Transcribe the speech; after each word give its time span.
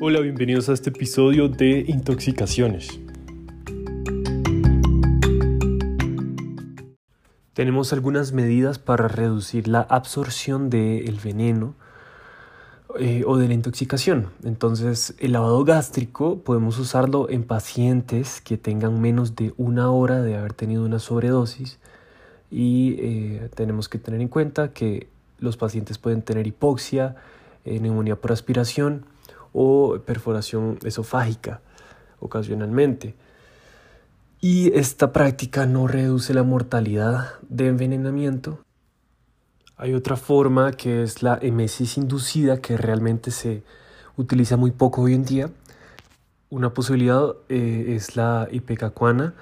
Hola, 0.00 0.20
bienvenidos 0.20 0.68
a 0.68 0.72
este 0.72 0.90
episodio 0.90 1.48
de 1.48 1.84
Intoxicaciones. 1.86 3.00
Tenemos 7.52 7.92
algunas 7.92 8.32
medidas 8.32 8.80
para 8.80 9.06
reducir 9.06 9.68
la 9.68 9.82
absorción 9.82 10.68
del 10.68 11.20
veneno 11.22 11.76
eh, 12.98 13.24
o 13.26 13.36
de 13.36 13.48
la 13.48 13.54
intoxicación. 13.54 14.30
Entonces, 14.44 15.14
el 15.18 15.32
lavado 15.32 15.64
gástrico 15.64 16.38
podemos 16.38 16.78
usarlo 16.78 17.28
en 17.28 17.44
pacientes 17.44 18.40
que 18.40 18.56
tengan 18.56 19.00
menos 19.00 19.36
de 19.36 19.52
una 19.56 19.90
hora 19.90 20.22
de 20.22 20.36
haber 20.36 20.52
tenido 20.52 20.84
una 20.84 20.98
sobredosis 20.98 21.78
y 22.50 22.96
eh, 22.98 23.50
tenemos 23.54 23.88
que 23.88 23.98
tener 23.98 24.20
en 24.20 24.28
cuenta 24.28 24.72
que 24.72 25.08
los 25.38 25.56
pacientes 25.56 25.98
pueden 25.98 26.22
tener 26.22 26.46
hipoxia, 26.46 27.16
eh, 27.64 27.80
neumonía 27.80 28.16
por 28.16 28.32
aspiración, 28.32 29.06
o 29.54 29.98
perforación 30.04 30.78
esofágica 30.84 31.60
ocasionalmente. 32.18 33.14
Y 34.40 34.76
esta 34.76 35.12
práctica 35.12 35.64
no 35.64 35.86
reduce 35.86 36.34
la 36.34 36.42
mortalidad 36.42 37.34
de 37.48 37.68
envenenamiento. 37.68 38.58
Hay 39.76 39.92
otra 39.92 40.16
forma 40.16 40.72
que 40.72 41.02
es 41.02 41.22
la 41.24 41.36
emesis 41.42 41.96
inducida 41.96 42.60
que 42.60 42.76
realmente 42.76 43.32
se 43.32 43.64
utiliza 44.16 44.56
muy 44.56 44.70
poco 44.70 45.02
hoy 45.02 45.14
en 45.14 45.24
día. 45.24 45.50
Una 46.48 46.72
posibilidad 46.72 47.34
eh, 47.48 47.94
es 47.96 48.14
la 48.14 48.46
ipecacuana, 48.52 49.34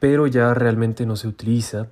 pero 0.00 0.26
ya 0.26 0.54
realmente 0.54 1.04
no 1.04 1.16
se 1.16 1.28
utiliza. 1.28 1.88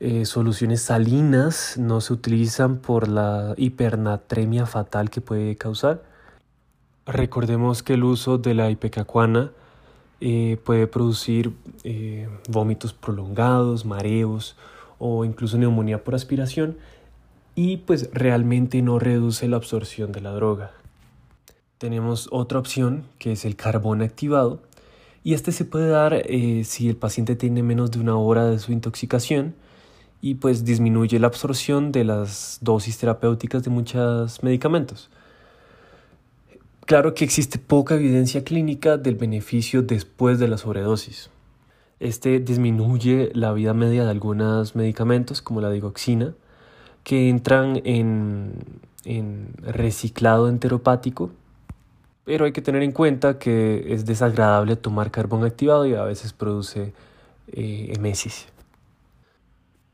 Eh, 0.00 0.24
soluciones 0.24 0.80
salinas 0.80 1.76
no 1.76 2.00
se 2.00 2.14
utilizan 2.14 2.78
por 2.78 3.08
la 3.08 3.52
hipernatremia 3.58 4.64
fatal 4.64 5.10
que 5.10 5.20
puede 5.20 5.56
causar. 5.56 6.02
Recordemos 7.04 7.82
que 7.82 7.94
el 7.94 8.04
uso 8.04 8.38
de 8.38 8.54
la 8.54 8.70
ipecacuana 8.70 9.50
eh, 10.22 10.58
puede 10.64 10.86
producir 10.86 11.52
vómitos 12.48 12.94
prolongados, 12.94 13.84
mareos 13.84 14.56
o 14.98 15.24
incluso 15.24 15.58
neumonía 15.58 16.04
por 16.04 16.14
aspiración 16.14 16.76
y 17.54 17.78
pues 17.78 18.10
realmente 18.12 18.82
no 18.82 18.98
reduce 18.98 19.48
la 19.48 19.56
absorción 19.56 20.12
de 20.12 20.20
la 20.20 20.30
droga. 20.30 20.72
Tenemos 21.78 22.28
otra 22.30 22.58
opción 22.58 23.04
que 23.18 23.32
es 23.32 23.44
el 23.44 23.56
carbón 23.56 24.02
activado 24.02 24.60
y 25.24 25.34
este 25.34 25.52
se 25.52 25.64
puede 25.64 25.88
dar 25.88 26.14
eh, 26.14 26.62
si 26.64 26.88
el 26.88 26.96
paciente 26.96 27.36
tiene 27.36 27.62
menos 27.62 27.90
de 27.90 28.00
una 28.00 28.16
hora 28.16 28.46
de 28.46 28.58
su 28.58 28.72
intoxicación 28.72 29.54
y 30.20 30.34
pues 30.34 30.64
disminuye 30.64 31.18
la 31.18 31.28
absorción 31.28 31.92
de 31.92 32.04
las 32.04 32.58
dosis 32.60 32.98
terapéuticas 32.98 33.62
de 33.62 33.70
muchos 33.70 34.42
medicamentos. 34.42 35.10
Claro 36.86 37.14
que 37.14 37.24
existe 37.24 37.58
poca 37.58 37.96
evidencia 37.96 38.44
clínica 38.44 38.96
del 38.96 39.16
beneficio 39.16 39.82
después 39.82 40.38
de 40.38 40.48
la 40.48 40.58
sobredosis. 40.58 41.30
Este 42.00 42.38
disminuye 42.38 43.30
la 43.34 43.52
vida 43.52 43.74
media 43.74 44.04
de 44.04 44.10
algunos 44.10 44.76
medicamentos 44.76 45.42
como 45.42 45.60
la 45.60 45.70
digoxina, 45.70 46.34
que 47.02 47.28
entran 47.28 47.80
en, 47.84 48.52
reciclado 49.62 50.48
enteropático, 50.48 51.30
pero 52.24 52.44
hay 52.44 52.52
que 52.52 52.60
tener 52.60 52.82
en 52.82 52.92
cuenta 52.92 53.38
que 53.38 53.94
es 53.94 54.04
desagradable 54.04 54.76
tomar 54.76 55.10
carbón 55.10 55.44
activado 55.44 55.86
y 55.86 55.94
a 55.94 56.04
veces 56.04 56.34
produce 56.34 56.92
eh, 57.50 57.92
emesis. 57.96 58.46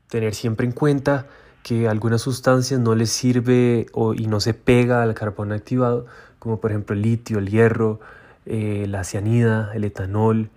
Tener 0.09 0.35
siempre 0.35 0.67
en 0.67 0.73
cuenta 0.73 1.27
que 1.63 1.87
algunas 1.87 2.21
sustancias 2.21 2.79
no 2.79 2.93
les 2.93 3.09
sirve 3.09 3.87
o, 3.93 4.13
y 4.13 4.27
no 4.27 4.39
se 4.39 4.53
pega 4.53 5.01
al 5.01 5.15
carbón 5.15 5.53
activado, 5.53 6.05
como 6.37 6.59
por 6.59 6.71
ejemplo 6.71 6.95
el 6.95 7.01
litio, 7.01 7.39
el 7.39 7.49
hierro, 7.49 8.01
eh, 8.45 8.85
la 8.87 9.03
cianida, 9.03 9.71
el 9.73 9.85
etanol, 9.85 10.49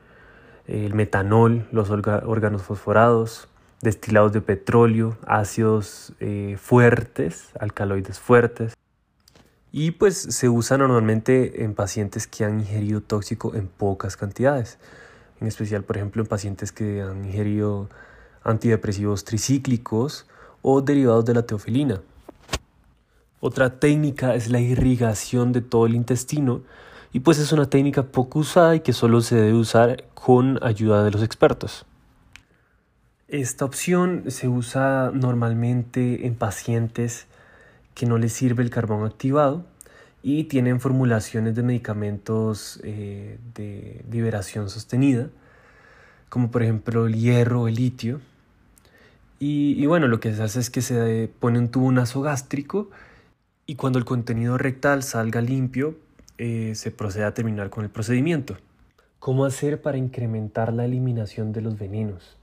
el 0.69 0.95
metanol, 0.95 1.67
los 1.73 1.91
órganos 1.91 2.63
fosforados, 2.63 3.49
destilados 3.81 4.33
de 4.33 4.43
petróleo, 4.43 5.17
ácidos 5.27 6.13
eh, 6.21 6.57
fuertes, 6.61 7.49
alcaloides 7.59 8.19
fuertes. 8.21 8.75
Y 9.73 9.93
pues 9.93 10.17
se 10.17 10.49
usa 10.49 10.79
normalmente 10.79 11.65
en 11.65 11.75
pacientes 11.75 12.27
que 12.27 12.45
han 12.45 12.61
ingerido 12.61 13.01
tóxico 13.01 13.55
en 13.55 13.67
pocas 13.67 14.17
cantidades, 14.17 14.79
en 15.41 15.47
especial 15.47 15.85
por 15.85 15.97
ejemplo 15.97 16.23
en 16.23 16.29
pacientes 16.29 16.71
que 16.73 17.03
han 17.03 17.25
ingerido 17.25 17.89
antidepresivos 18.45 19.25
tricíclicos 19.25 20.27
o 20.63 20.81
derivados 20.81 21.25
de 21.25 21.35
la 21.35 21.43
teofilina. 21.43 22.01
Otra 23.41 23.79
técnica 23.79 24.35
es 24.35 24.51
la 24.51 24.61
irrigación 24.61 25.53
de 25.53 25.61
todo 25.61 25.87
el 25.87 25.95
intestino 25.95 26.63
y 27.13 27.21
pues 27.21 27.39
es 27.39 27.53
una 27.53 27.71
técnica 27.71 28.05
poco 28.05 28.41
usada 28.41 28.77
y 28.77 28.81
que 28.81 28.93
solo 28.93 29.21
se 29.21 29.37
debe 29.37 29.55
usar 29.55 30.05
con 30.15 30.59
ayuda 30.63 31.05
de 31.05 31.11
los 31.11 31.23
expertos. 31.23 31.87
Esta 33.29 33.65
opción 33.65 34.25
se 34.29 34.49
usa 34.49 35.11
normalmente 35.13 36.27
en 36.27 36.35
pacientes 36.35 37.27
que 37.95 38.07
no 38.07 38.17
les 38.17 38.33
sirve 38.33 38.63
el 38.63 38.71
carbón 38.71 39.05
activado 39.05 39.67
y 40.23 40.45
tienen 40.45 40.81
formulaciones 40.81 41.55
de 41.55 41.63
medicamentos 41.63 42.81
eh, 42.85 43.39
de 43.55 44.05
liberación 44.11 44.71
sostenida, 44.71 45.29
como 46.29 46.51
por 46.51 46.63
ejemplo 46.63 47.07
el 47.07 47.15
hierro 47.17 47.63
o 47.63 47.69
el 47.69 47.75
litio. 47.75 48.21
Y, 49.41 49.75
y, 49.81 49.87
bueno, 49.87 50.09
lo 50.09 50.19
que 50.19 50.35
se 50.35 50.43
hace 50.43 50.59
es 50.59 50.69
que 50.69 50.83
se 50.83 51.31
pone 51.39 51.59
un 51.59 51.69
tubo 51.69 51.93
nasogástrico 51.93 52.91
y 53.67 53.77
cuando 53.77 53.99
el 53.99 54.05
contenido 54.05 54.59
rectal 54.59 55.03
salga 55.03 55.41
limpio, 55.41 55.97
eh, 56.39 56.73
se 56.75 56.91
procede 56.91 57.25
a 57.25 57.35
terminar 57.35 57.71
con 57.71 57.85
el 57.85 57.91
procedimiento. 57.91 58.57
¿Cómo 59.19 59.45
hacer 59.45 59.83
para 59.83 59.99
incrementar 59.99 60.73
la 60.73 60.85
eliminación 60.85 61.53
de 61.53 61.61
los 61.61 61.79
venenos? 61.79 62.37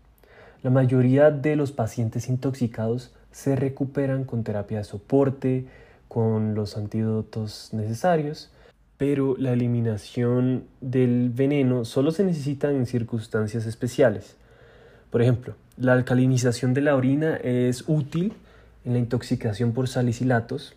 La 0.61 0.69
mayoría 0.69 1.31
de 1.31 1.55
los 1.55 1.71
pacientes 1.71 2.27
intoxicados 2.27 3.13
se 3.31 3.55
recuperan 3.55 4.23
con 4.23 4.43
terapia 4.43 4.79
de 4.79 4.83
soporte, 4.83 5.65
con 6.07 6.55
los 6.55 6.77
antídotos 6.77 7.69
necesarios, 7.71 8.49
pero 8.97 9.35
la 9.37 9.53
eliminación 9.53 10.65
del 10.81 11.29
veneno 11.29 11.85
solo 11.85 12.11
se 12.11 12.23
necesita 12.23 12.71
en 12.71 12.85
circunstancias 12.85 13.65
especiales. 13.65 14.35
Por 15.11 15.21
ejemplo, 15.21 15.55
la 15.77 15.93
alcalinización 15.93 16.73
de 16.73 16.81
la 16.81 16.95
orina 16.95 17.37
es 17.37 17.83
útil 17.87 18.33
en 18.85 18.93
la 18.93 18.99
intoxicación 18.99 19.73
por 19.73 19.87
salicilatos, 19.87 20.75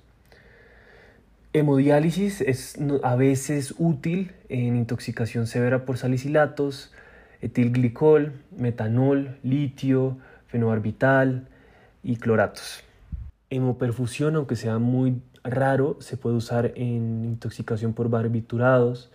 Hemodiálisis 1.59 2.41
es 2.41 2.77
a 3.03 3.17
veces 3.17 3.75
útil 3.79 4.33
en 4.49 4.77
intoxicación 4.77 5.47
severa 5.47 5.85
por 5.85 5.99
salicilatos, 5.99 6.93
etilglicol, 7.41 8.33
metanol, 8.57 9.37
litio, 9.43 10.19
fenobarbital 10.47 11.49
y 12.03 12.17
cloratos. 12.17 12.85
Hemoperfusión, 13.51 14.37
aunque 14.37 14.57
sea 14.57 14.79
muy 14.79 15.21
raro, 15.43 15.97
se 16.01 16.17
puede 16.17 16.37
usar 16.37 16.73
en 16.77 17.25
intoxicación 17.25 17.93
por 17.93 18.09
barbiturados, 18.09 19.11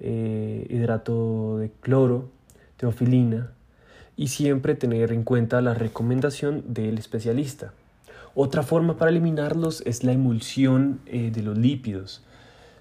eh, 0.00 0.66
hidrato 0.68 1.58
de 1.58 1.70
cloro, 1.80 2.30
teofilina 2.76 3.52
y 4.16 4.28
siempre 4.28 4.74
tener 4.74 5.12
en 5.12 5.22
cuenta 5.22 5.60
la 5.60 5.74
recomendación 5.74 6.64
del 6.74 6.98
especialista. 6.98 7.72
Otra 8.38 8.62
forma 8.62 8.98
para 8.98 9.10
eliminarlos 9.10 9.82
es 9.86 10.04
la 10.04 10.12
emulsión 10.12 11.00
eh, 11.06 11.30
de 11.32 11.42
los 11.42 11.56
lípidos. 11.56 12.22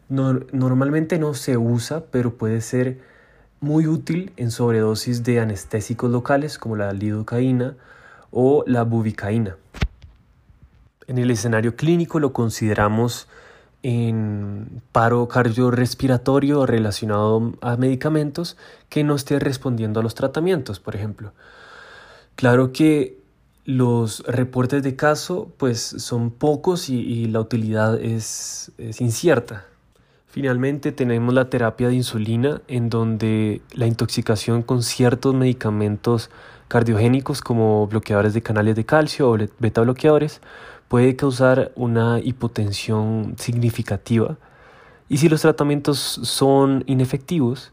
normalmente 0.09 1.17
no 1.17 1.33
se 1.33 1.55
usa, 1.55 2.03
pero 2.11 2.33
puede 2.33 2.59
ser 2.59 2.99
muy 3.61 3.87
útil 3.87 4.33
en 4.35 4.51
sobredosis 4.51 5.23
de 5.23 5.39
anestésicos 5.39 6.11
locales 6.11 6.59
como 6.59 6.75
la 6.75 6.91
lidocaína 6.91 7.77
o 8.31 8.65
la 8.67 8.83
bubicaína. 8.83 9.55
En 11.07 11.19
el 11.19 11.31
escenario 11.31 11.77
clínico 11.77 12.19
lo 12.19 12.33
consideramos 12.33 13.29
en 13.81 14.81
paro 14.91 15.29
cardiorrespiratorio 15.29 16.65
relacionado 16.65 17.53
a 17.61 17.77
medicamentos 17.77 18.57
que 18.89 19.05
no 19.05 19.15
esté 19.15 19.39
respondiendo 19.39 20.01
a 20.01 20.03
los 20.03 20.15
tratamientos, 20.15 20.81
por 20.81 20.97
ejemplo. 20.97 21.31
Claro 22.35 22.73
que 22.73 23.24
los 23.65 24.23
reportes 24.27 24.83
de 24.83 24.95
caso 24.95 25.51
pues 25.57 25.81
son 25.81 26.29
pocos 26.29 26.89
y, 26.89 27.25
la 27.25 27.39
utilidad 27.41 27.99
es, 27.99 28.71
incierta. 28.99 29.65
Finalmente 30.27 30.91
tenemos 30.91 31.33
la 31.33 31.49
terapia 31.49 31.87
de 31.87 31.95
insulina 31.95 32.61
en 32.67 32.89
donde 32.89 33.61
la 33.73 33.87
intoxicación 33.87 34.61
con 34.61 34.83
ciertos 34.83 35.33
medicamentos 35.33 36.29
cardiogénicos 36.67 37.41
como 37.41 37.87
bloqueadores 37.87 38.33
de 38.33 38.41
canales 38.41 38.75
de 38.75 38.85
calcio 38.85 39.31
o 39.31 39.37
beta 39.59 39.81
bloqueadores 39.81 40.41
puede 40.87 41.15
causar 41.15 41.71
una 41.75 42.19
hipotensión 42.19 43.35
significativa 43.37 44.37
y 45.07 45.17
si 45.17 45.29
los 45.29 45.41
tratamientos 45.41 45.97
son 45.97 46.83
inefectivos 46.87 47.71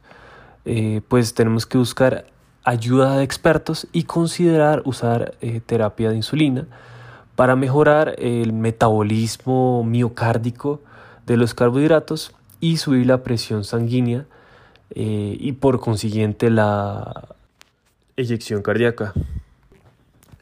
eh, 0.64 1.00
pues 1.08 1.34
tenemos 1.34 1.66
que 1.66 1.78
buscar 1.78 2.26
ayuda 2.64 3.16
de 3.16 3.24
expertos 3.24 3.86
y 3.92 4.04
considerar 4.04 4.82
usar 4.84 5.34
eh, 5.40 5.60
terapia 5.64 6.10
de 6.10 6.16
insulina 6.16 6.66
para 7.36 7.56
mejorar 7.56 8.14
el 8.18 8.52
metabolismo 8.52 9.84
miocárdico 9.84 10.80
de 11.26 11.36
los 11.36 11.54
carbohidratos 11.54 12.32
y 12.60 12.76
subir 12.76 13.06
la 13.06 13.22
presión 13.22 13.64
sanguínea 13.64 14.26
eh, 14.90 15.36
y 15.38 15.52
por 15.52 15.80
consiguiente 15.80 16.50
la 16.50 17.28
eyección 18.16 18.62
cardíaca. 18.62 19.12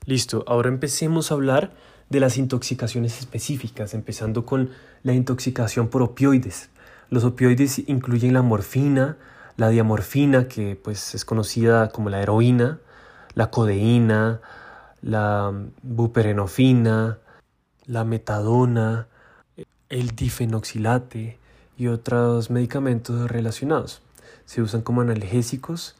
Listo, 0.07 0.45
ahora 0.47 0.69
empecemos 0.69 1.31
a 1.31 1.35
hablar 1.35 1.71
de 2.09 2.21
las 2.21 2.37
intoxicaciones 2.37 3.21
específicas, 3.21 3.95
empezando 3.95 4.45
con 4.45 4.71
la 5.05 5.15
intoxicación 5.15 5.89
por 5.89 6.03
opioides. 6.03 6.69
Los 7.09 7.25
opioides 7.25 7.79
incluyen 7.89 8.35
la 8.35 8.43
morfina, 8.43 9.17
la 9.61 9.69
diamorfina, 9.69 10.49
que 10.49 10.75
pues 10.75 11.15
es 11.15 11.27
conocida 11.27 11.91
como 11.91 12.09
la 12.09 12.23
heroína, 12.23 12.79
la 13.35 13.51
codeína, 13.51 14.41
la 15.03 15.53
buperenofina, 15.83 17.19
la 17.85 18.05
metadona, 18.05 19.07
el 19.91 20.17
difenoxilate 20.17 21.39
y 21.77 21.89
otros 21.89 22.49
medicamentos 22.49 23.31
relacionados. 23.31 24.01
Se 24.47 24.63
usan 24.63 24.81
como 24.81 25.03
analgésicos, 25.03 25.95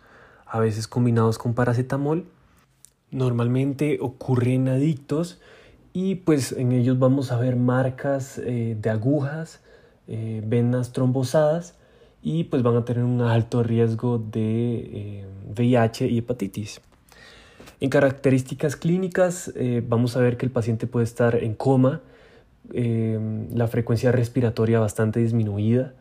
a 0.47 0.59
veces 0.59 0.89
combinados 0.89 1.37
con 1.37 1.53
paracetamol. 1.53 2.25
Normalmente 3.11 3.99
ocurren 4.01 4.71
adictos 4.71 5.39
y 5.93 6.15
pues 6.15 6.53
en 6.53 6.73
ellos 6.73 6.99
vamos 6.99 7.31
a 7.31 7.37
ver 7.37 7.57
marcas 7.57 8.39
eh, 8.39 8.75
de 8.81 8.89
agujas, 8.89 9.61
eh, 10.09 10.43
venas 10.47 10.95
trombosadas 10.95 11.75
y 12.23 12.45
pues 12.45 12.63
van 12.63 12.77
a 12.77 12.85
tener 12.85 13.05
un 13.05 13.21
alto 13.23 13.63
riesgo 13.63 14.19
de 14.19 15.27
VIH 15.57 16.05
eh, 16.05 16.09
y 16.09 16.19
hepatitis. 16.19 16.81
En 17.81 17.89
características 17.89 18.77
clínicas 18.77 19.53
eh, 19.57 19.83
vamos 19.87 20.17
a 20.17 20.21
ver 20.21 20.37
que 20.37 20.45
el 20.45 20.53
paciente 20.53 20.87
puede 20.87 21.05
estar 21.05 21.37
en 21.37 21.55
coma, 21.55 22.01
eh, 22.73 23.19
la 23.55 23.69
frecuencia 23.69 24.13
respiratoria 24.13 24.81
bastante 24.81 25.21
disminuida, 25.21 25.95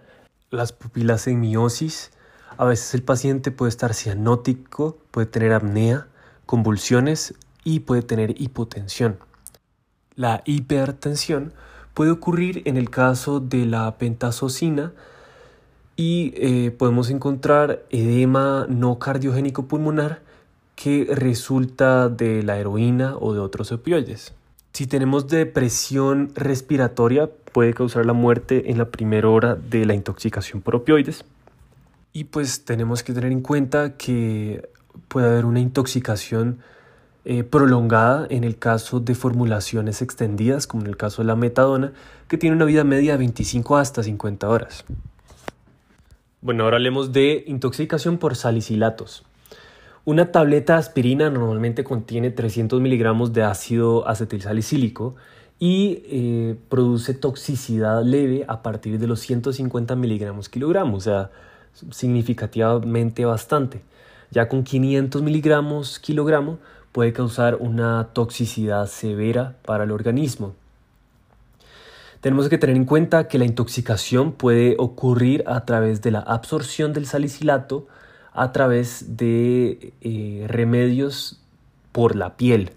las 0.52 0.74
pupilas 0.74 1.28
en 1.28 1.40
miosis, 1.40 2.12
a 2.58 2.66
veces 2.66 2.94
el 2.94 3.04
paciente 3.04 3.52
puede 3.52 3.70
estar 3.70 3.94
cianótico, 3.94 4.98
puede 5.12 5.28
tener 5.28 5.54
apnea, 5.54 6.08
convulsiones 6.46 7.34
y 7.64 7.82
puede 7.82 8.02
tener 8.02 8.42
hipotensión. 8.42 9.18
La 10.16 10.42
hipertensión 10.46 11.54
puede 11.94 12.12
ocurrir 12.12 12.62
en 12.66 12.76
el 12.76 12.90
caso 12.90 13.40
de 13.40 13.66
la 13.66 13.98
pentazocina, 13.98 14.92
y 16.00 16.32
eh, 16.38 16.72
podemos 16.72 17.10
encontrar 17.10 17.84
edema 17.90 18.66
no 18.70 19.00
cardiogénico 19.00 19.66
pulmonar 19.66 20.22
que 20.76 21.06
resulta 21.14 22.08
de 22.08 22.42
la 22.42 22.58
heroína 22.58 23.18
o 23.20 23.34
de 23.34 23.42
otros 23.42 23.74
opioides. 23.74 24.34
Si 24.72 24.88
tenemos 24.88 25.28
depresión 25.28 26.32
respiratoria 26.36 27.30
puede 27.52 27.74
causar 27.74 28.06
la 28.06 28.14
muerte 28.14 28.72
en 28.72 28.78
la 28.78 28.86
primera 28.86 29.28
hora 29.28 29.56
de 29.56 29.86
la 29.86 29.94
intoxicación 29.94 30.62
por 30.62 30.78
opioides. 30.78 31.26
Y 32.14 32.24
pues 32.24 32.64
tenemos 32.64 33.04
que 33.04 33.12
tener 33.12 33.34
en 33.34 33.42
cuenta 33.42 33.98
que 33.98 34.70
puede 35.10 35.28
haber 35.28 35.44
una 35.44 35.60
intoxicación 35.60 36.60
eh, 37.26 37.44
prolongada 37.44 38.26
en 38.30 38.46
el 38.46 38.58
caso 38.58 39.02
de 39.02 39.16
formulaciones 39.16 40.02
extendidas, 40.02 40.66
como 40.66 40.84
en 40.84 40.88
el 40.92 40.96
caso 40.96 41.24
de 41.24 41.28
la 41.28 41.36
metadona, 41.36 41.92
que 42.30 42.38
tiene 42.38 42.56
una 42.56 42.64
vida 42.64 42.86
media 42.86 43.12
de 43.12 43.18
25 43.18 43.76
hasta 43.76 44.02
50 44.02 44.48
horas. 44.48 44.86
Bueno, 46.42 46.64
ahora 46.64 46.78
hablemos 46.78 47.12
de 47.12 47.44
intoxicación 47.48 48.18
por 48.18 48.38
salicilatos. 48.38 49.26
Una 50.06 50.32
tableta 50.32 50.74
de 50.74 50.80
aspirina 50.80 51.30
normalmente 51.30 51.84
contiene 51.84 52.32
300 52.32 52.80
miligramos 52.80 53.34
de 53.34 53.44
ácido 53.44 54.08
acetilsalicílico 54.08 55.16
y 55.60 56.02
eh, 56.06 56.56
produce 56.70 57.14
toxicidad 57.14 58.06
leve 58.06 58.46
a 58.48 58.64
partir 58.64 59.00
de 59.00 59.08
los 59.08 59.20
150 59.20 59.98
miligramos 59.98 60.48
kilogramos, 60.48 61.06
o 61.06 61.10
sea, 61.10 61.32
significativamente 61.92 63.26
bastante. 63.26 63.82
Ya 64.32 64.48
con 64.48 64.64
500 64.64 65.22
miligramos 65.22 66.00
kilogramo 66.00 66.60
puede 66.94 67.12
causar 67.12 67.58
una 67.60 68.14
toxicidad 68.14 68.88
severa 68.88 69.58
para 69.66 69.84
el 69.84 69.92
organismo. 69.92 70.56
Tenemos 72.22 72.50
que 72.50 72.58
tener 72.58 72.76
en 72.76 72.86
cuenta 72.86 73.30
que 73.30 73.38
la 73.38 73.46
intoxicación 73.46 74.34
puede 74.34 74.76
ocurrir 74.78 75.44
a 75.48 75.64
través 75.66 76.02
de 76.02 76.12
la 76.12 76.20
absorción 76.20 76.92
del 76.92 77.06
salicilato 77.06 77.88
a 78.34 78.52
través 78.52 79.18
de 79.18 79.94
eh, 80.02 80.46
remedios 80.48 81.40
por 81.94 82.18
la 82.18 82.36
piel. 82.36 82.72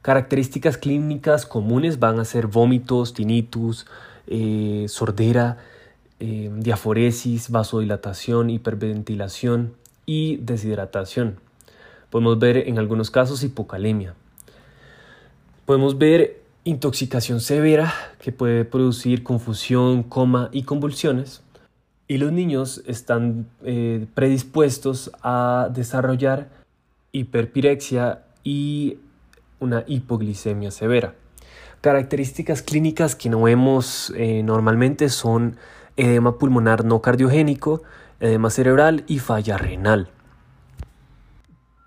Características 0.00 0.78
clínicas 0.78 1.44
comunes 1.44 1.98
van 1.98 2.18
a 2.18 2.24
ser 2.24 2.46
vómitos, 2.46 3.12
tinnitus, 3.12 3.86
eh, 4.26 4.86
sordera, 4.88 5.58
eh, 6.20 6.50
diaforesis, 6.56 7.50
vasodilatación, 7.50 8.48
hiperventilación 8.48 9.74
y 10.06 10.36
deshidratación. 10.38 11.40
Podemos 12.08 12.38
ver 12.38 12.56
en 12.56 12.78
algunos 12.78 13.10
casos 13.10 13.42
hipocalemia. 13.42 14.14
Podemos 15.66 15.98
ver 15.98 16.45
intoxicación 16.66 17.40
severa 17.40 17.94
que 18.18 18.32
puede 18.32 18.64
producir 18.64 19.22
confusión, 19.22 20.02
coma 20.02 20.50
y 20.52 20.64
convulsiones. 20.64 21.42
Y 22.08 22.18
los 22.18 22.32
niños 22.32 22.82
están 22.86 23.46
eh, 23.64 24.06
predispuestos 24.14 25.12
a 25.22 25.68
desarrollar 25.72 26.48
hiperpirexia 27.12 28.24
y 28.42 28.98
una 29.60 29.84
hipoglicemia 29.86 30.72
severa. 30.72 31.14
Características 31.82 32.62
clínicas 32.62 33.14
que 33.14 33.30
no 33.30 33.42
vemos 33.42 34.12
eh, 34.16 34.42
normalmente 34.42 35.08
son 35.08 35.56
edema 35.96 36.36
pulmonar 36.36 36.84
no 36.84 37.00
cardiogénico, 37.00 37.82
edema 38.18 38.50
cerebral 38.50 39.04
y 39.06 39.20
falla 39.20 39.56
renal. 39.56 40.08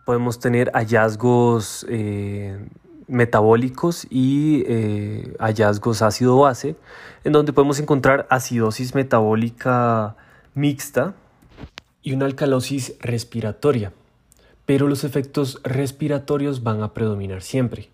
Podemos 0.05 0.39
tener 0.39 0.71
hallazgos 0.73 1.85
eh, 1.89 2.57
metabólicos 3.09 4.07
y 4.09 4.63
eh, 4.67 5.35
hallazgos 5.39 6.01
ácido-base, 6.01 6.75
en 7.23 7.33
donde 7.33 7.51
podemos 7.51 7.79
encontrar 7.79 8.27
acidosis 8.29 8.95
metabólica 8.95 10.15
mixta 10.53 11.15
y 12.01 12.13
una 12.13 12.25
alcalosis 12.25 12.95
respiratoria, 12.99 13.91
pero 14.65 14.87
los 14.87 15.03
efectos 15.03 15.59
respiratorios 15.63 16.63
van 16.63 16.81
a 16.83 16.93
predominar 16.93 17.41
siempre. 17.41 17.89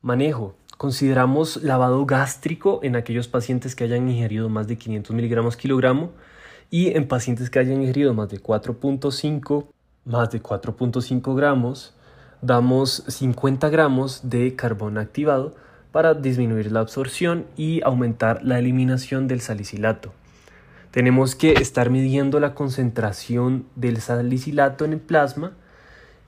Manejo. 0.00 0.54
Consideramos 0.76 1.62
lavado 1.62 2.04
gástrico 2.04 2.80
en 2.82 2.96
aquellos 2.96 3.28
pacientes 3.28 3.76
que 3.76 3.84
hayan 3.84 4.08
ingerido 4.08 4.48
más 4.48 4.66
de 4.66 4.76
500 4.76 5.14
miligramos 5.14 5.56
kilogramo 5.56 6.10
y 6.68 6.96
en 6.96 7.06
pacientes 7.06 7.48
que 7.48 7.60
hayan 7.60 7.80
ingerido 7.80 8.12
más 8.12 8.28
de 8.28 8.42
4.5 8.42 9.66
más 10.04 10.30
de 10.30 10.42
4.5 10.42 11.34
gramos 11.36 11.94
damos 12.44 13.04
50 13.08 13.68
gramos 13.70 14.28
de 14.28 14.54
carbón 14.54 14.98
activado 14.98 15.54
para 15.92 16.14
disminuir 16.14 16.70
la 16.72 16.80
absorción 16.80 17.46
y 17.56 17.80
aumentar 17.82 18.42
la 18.42 18.58
eliminación 18.58 19.28
del 19.28 19.40
salicilato. 19.40 20.12
Tenemos 20.90 21.34
que 21.34 21.52
estar 21.54 21.90
midiendo 21.90 22.40
la 22.40 22.54
concentración 22.54 23.66
del 23.76 24.00
salicilato 24.00 24.84
en 24.84 24.92
el 24.92 25.00
plasma 25.00 25.52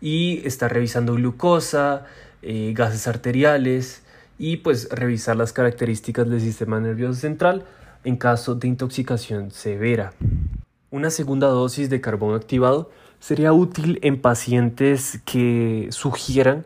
y 0.00 0.40
estar 0.46 0.73
revisando 0.73 1.14
glucosa, 1.14 2.06
eh, 2.42 2.73
gases 2.75 3.06
arteriales 3.06 4.02
y 4.38 4.58
pues 4.58 4.88
revisar 4.90 5.37
las 5.37 5.52
características 5.52 6.28
del 6.28 6.40
sistema 6.40 6.80
nervioso 6.80 7.20
central 7.20 7.64
en 8.04 8.16
caso 8.16 8.54
de 8.54 8.68
intoxicación 8.68 9.50
severa. 9.50 10.12
Una 10.90 11.11
segunda 11.11 11.49
dosis 11.49 11.90
de 11.90 12.00
carbón 12.00 12.35
activado 12.35 12.90
sería 13.20 13.52
útil 13.52 13.99
en 14.02 14.20
pacientes 14.20 15.20
que 15.25 15.88
sugieran 15.90 16.64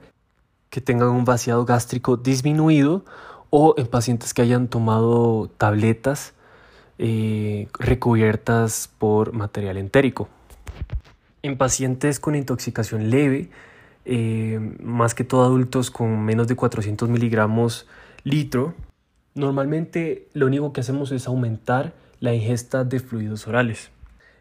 que 0.70 0.80
tengan 0.80 1.08
un 1.08 1.24
vaciado 1.24 1.64
gástrico 1.64 2.16
disminuido 2.16 3.04
o 3.50 3.74
en 3.76 3.88
pacientes 3.88 4.32
que 4.32 4.42
hayan 4.42 4.68
tomado 4.68 5.50
tabletas 5.58 6.32
eh, 6.98 7.66
recubiertas 7.78 8.88
por 8.98 9.32
material 9.32 9.76
entérico. 9.76 10.28
En 11.42 11.58
pacientes 11.58 12.20
con 12.20 12.36
intoxicación 12.36 13.10
leve, 13.10 13.50
eh, 14.04 14.60
más 14.80 15.14
que 15.14 15.24
todo 15.24 15.44
adultos 15.44 15.90
con 15.90 16.24
menos 16.24 16.46
de 16.46 16.54
400 16.54 17.08
miligramos 17.08 17.88
litro, 18.22 18.74
normalmente 19.34 20.28
lo 20.34 20.46
único 20.46 20.72
que 20.72 20.82
hacemos 20.82 21.10
es 21.10 21.26
aumentar 21.26 21.94
la 22.20 22.34
ingesta 22.34 22.84
de 22.84 23.00
fluidos 23.00 23.48
orales. 23.48 23.90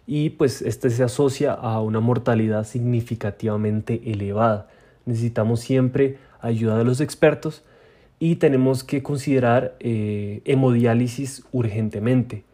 Y 0.08 0.32
pues 0.32 0.64
este 0.64 0.90
se 0.90 1.04
asocia 1.04 1.54
a 1.54 1.80
una 1.80 2.00
mortalidad 2.00 2.64
significativamente 2.64 4.02
elevada. 4.12 4.70
Necesitamos 5.06 5.60
siempre 5.60 6.18
ayuda 6.42 6.80
de 6.80 6.84
los 6.84 7.00
expertos 7.00 7.64
y 8.18 8.38
tenemos 8.38 8.84
que 8.84 9.04
considerar 9.04 9.76
eh, 9.80 10.42
hemodiálisis 10.46 11.44
urgentemente. 11.52 12.49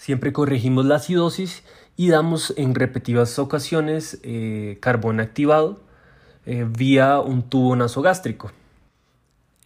Siempre 0.00 0.32
corregimos 0.32 0.86
la 0.86 0.94
acidosis 0.94 1.62
y 1.94 2.08
damos 2.08 2.54
en 2.56 2.74
repetidas 2.74 3.38
ocasiones 3.38 4.18
eh, 4.22 4.78
carbón 4.80 5.20
activado 5.20 5.78
eh, 6.46 6.66
vía 6.66 7.20
un 7.20 7.42
tubo 7.42 7.76
nasogástrico. 7.76 8.50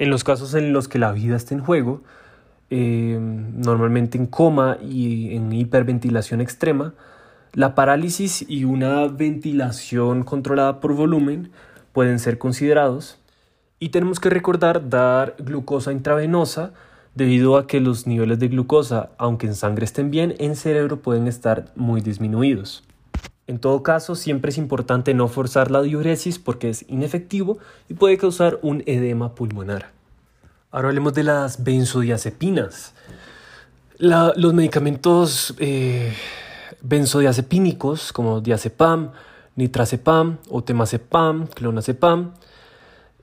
En 0.01 0.11
los 0.11 0.25
casos 0.25 0.55
en 0.55 0.73
los 0.73 0.89
que 0.89 0.99
la 0.99 1.13
vida 1.13 1.37
está 1.37 1.55
en 1.55 1.61
juego, 1.61 2.03
eh, 2.71 3.17
normalmente 3.17 4.19
en 4.19 4.27
coma 4.27 4.77
y 4.83 5.37
en 5.37 5.53
hiperventilación 5.53 6.41
extrema, 6.41 6.95
la 7.53 7.77
parálisis 7.77 8.45
y 8.49 8.65
una 8.65 9.07
ventilación 9.07 10.25
controlada 10.25 10.81
por 10.81 10.95
volumen 10.95 11.53
pueden 11.93 12.19
ser 12.19 12.39
considerados. 12.39 13.21
Y 13.79 13.91
tenemos 13.91 14.19
que 14.19 14.31
recordar 14.31 14.89
dar 14.89 15.37
glucosa 15.39 15.93
intravenosa 15.93 16.73
debido 17.15 17.57
a 17.57 17.67
que 17.67 17.81
los 17.81 18.07
niveles 18.07 18.39
de 18.39 18.49
glucosa, 18.49 19.11
aunque 19.19 19.47
en 19.47 19.55
sangre 19.55 19.85
estén 19.85 20.11
bien, 20.11 20.35
en 20.39 20.57
cerebro 20.57 21.01
pueden 21.01 21.29
estar 21.29 21.67
muy 21.77 22.01
disminuidos. 22.01 22.83
En 23.47 23.59
todo 23.59 23.83
caso, 23.83 24.15
siempre 24.15 24.51
es 24.51 24.59
importante 24.59 25.13
no 25.13 25.29
forzar 25.29 25.71
la 25.71 25.83
diuresis 25.83 26.39
porque 26.39 26.71
es 26.71 26.85
inefectivo 26.89 27.59
y 27.89 27.95
puede 27.95 28.17
causar 28.17 28.59
un 28.63 28.83
edema 28.87 29.35
pulmonar. 29.35 29.91
Ahora 30.71 30.89
hablemos 30.89 31.15
de 31.15 31.25
las 31.25 31.63
benzodiazepinas. 31.63 32.95
los 33.99 34.55
medicamentos 34.55 35.55
eh, 35.59 36.13
benzodiazepínicos 36.83 38.13
como 38.13 38.41
diazepam, 38.41 39.13
nitrazepam 39.57 40.39
o 40.49 40.65
temazepam, 40.65 41.47
clonazepam, 41.47 42.33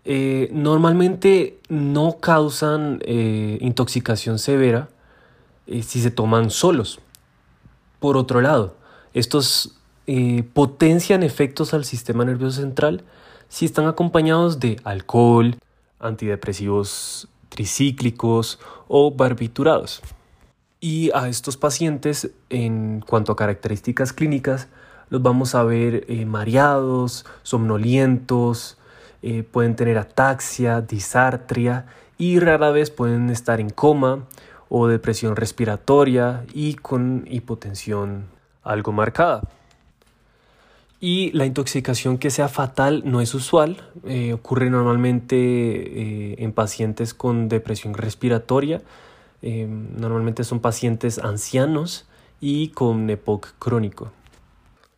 eh, 0.05 0.49
normalmente 0.51 1.59
no 1.69 2.17
causan 2.19 2.99
eh, 3.05 3.57
intoxicación 3.61 4.39
severa 4.39 4.89
si 5.67 6.01
se 6.01 6.11
toman 6.11 6.49
solos. 6.49 6.99
Por 7.99 8.17
otro 8.17 8.41
lado, 8.41 8.75
estos 9.13 9.77
eh, 10.07 10.43
potencian 10.53 11.23
efectos 11.23 11.73
al 11.73 11.85
sistema 11.85 12.25
nervioso 12.25 12.61
central 12.61 13.03
si 13.47 13.65
están 13.65 13.85
acompañados 13.85 14.59
de 14.59 14.79
alcohol, 14.83 15.55
antidepresivos 15.99 17.27
tricíclicos 17.49 18.59
o 18.87 19.11
barbiturados. 19.11 20.01
Y 20.79 21.11
a 21.13 21.29
estos 21.29 21.57
pacientes, 21.57 22.31
en 22.49 23.01
cuanto 23.01 23.31
a 23.33 23.35
características 23.35 24.13
clínicas, 24.13 24.67
los 25.09 25.21
vamos 25.21 25.53
a 25.53 25.63
ver 25.63 26.05
eh, 26.07 26.25
mareados, 26.25 27.25
somnolientos, 27.43 28.77
eh, 29.23 29.43
pueden 29.43 29.75
tener 29.75 29.97
ataxia, 29.97 30.81
disartria 30.81 31.85
y 32.17 32.39
rara 32.39 32.71
vez 32.71 32.89
pueden 32.91 33.29
estar 33.29 33.59
en 33.59 33.69
coma 33.69 34.25
o 34.69 34.87
depresión 34.87 35.35
respiratoria 35.35 36.43
y 36.53 36.75
con 36.75 37.25
hipotensión 37.29 38.25
algo 38.63 38.91
marcada. 38.91 39.41
Y 40.99 41.31
la 41.31 41.45
intoxicación 41.45 42.19
que 42.19 42.29
sea 42.29 42.47
fatal 42.47 43.01
no 43.05 43.21
es 43.21 43.33
usual, 43.33 43.77
eh, 44.05 44.33
ocurre 44.33 44.69
normalmente 44.69 45.35
eh, 45.35 46.35
en 46.37 46.51
pacientes 46.53 47.13
con 47.13 47.49
depresión 47.49 47.93
respiratoria, 47.93 48.81
normalmente 49.43 50.43
son 50.43 50.59
pacientes 50.59 51.17
ancianos 51.17 52.05
y 52.39 52.69
con 52.69 53.09
EPOC 53.09 53.53
crónico. 53.57 54.11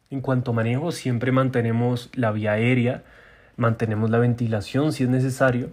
En 0.10 0.22
cuanto 0.22 0.52
a 0.52 0.54
manejo, 0.54 0.92
siempre 0.92 1.32
mantenemos 1.32 2.10
la 2.14 2.32
vía 2.32 2.52
aérea, 2.52 3.04
mantenemos 3.58 4.10
la 4.10 4.20
ventilación 4.20 4.94
si 4.94 5.04
es 5.04 5.10
necesario 5.10 5.70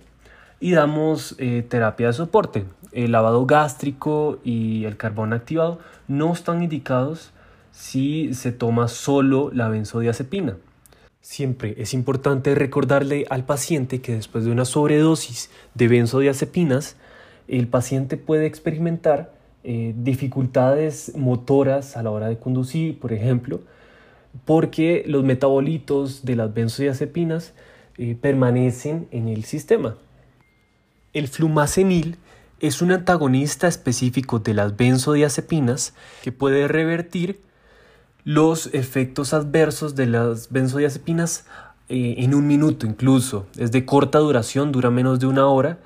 y 0.60 0.72
damos 0.72 1.36
terapia 1.68 2.08
de 2.08 2.12
soporte. 2.12 2.64
El 2.92 3.12
lavado 3.12 3.46
gástrico 3.46 4.38
y 4.44 4.84
el 4.84 4.96
carbón 4.96 5.32
activado 5.32 5.78
no 6.06 6.32
están 6.32 6.62
indicados 6.62 7.32
si 7.72 8.34
se 8.34 8.52
toma 8.52 8.88
solo 8.88 9.50
la 9.52 9.68
benzodiazepina. 9.68 10.56
Siempre 11.22 11.74
es 11.78 11.92
importante 11.92 12.54
recordarle 12.54 13.26
al 13.28 13.44
paciente 13.44 14.00
que 14.00 14.14
después 14.14 14.44
de 14.44 14.50
una 14.50 14.64
sobredosis 14.64 15.50
de 15.74 15.88
benzodiazepinas, 15.88 16.96
el 17.46 17.68
paciente 17.68 18.16
puede 18.16 18.46
experimentar 18.46 19.32
eh, 19.62 19.92
dificultades 19.96 21.12
motoras 21.16 21.96
a 21.96 22.02
la 22.02 22.10
hora 22.10 22.28
de 22.28 22.38
conducir, 22.38 22.98
por 22.98 23.12
ejemplo, 23.12 23.60
porque 24.44 25.04
los 25.06 25.24
metabolitos 25.24 26.24
de 26.24 26.36
las 26.36 26.52
benzodiazepinas 26.54 27.54
eh, 27.98 28.16
permanecen 28.20 29.08
en 29.10 29.28
el 29.28 29.44
sistema. 29.44 29.96
El 31.12 31.28
flumacenil 31.28 32.16
es 32.60 32.82
un 32.82 32.92
antagonista 32.92 33.66
específico 33.66 34.38
de 34.38 34.54
las 34.54 34.76
benzodiazepinas 34.76 35.94
que 36.22 36.30
puede 36.30 36.68
revertir 36.68 37.40
los 38.24 38.72
efectos 38.74 39.32
adversos 39.32 39.96
de 39.96 40.06
las 40.06 40.50
benzodiazepinas 40.50 41.46
eh, 41.88 42.16
en 42.18 42.34
un 42.34 42.46
minuto 42.46 42.86
incluso. 42.86 43.46
Es 43.56 43.72
de 43.72 43.84
corta 43.84 44.18
duración, 44.18 44.72
dura 44.72 44.90
menos 44.90 45.18
de 45.18 45.26
una 45.26 45.46
hora 45.46 45.78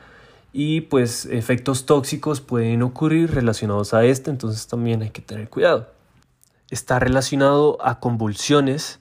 y 0.52 0.82
pues 0.82 1.26
efectos 1.26 1.86
tóxicos 1.86 2.40
pueden 2.40 2.82
ocurrir 2.82 3.32
relacionados 3.32 3.94
a 3.94 4.04
este, 4.04 4.30
entonces 4.30 4.66
también 4.66 5.02
hay 5.02 5.10
que 5.10 5.22
tener 5.22 5.48
cuidado. 5.48 5.93
Está 6.70 6.98
relacionado 6.98 7.78
a 7.84 8.00
convulsiones, 8.00 9.00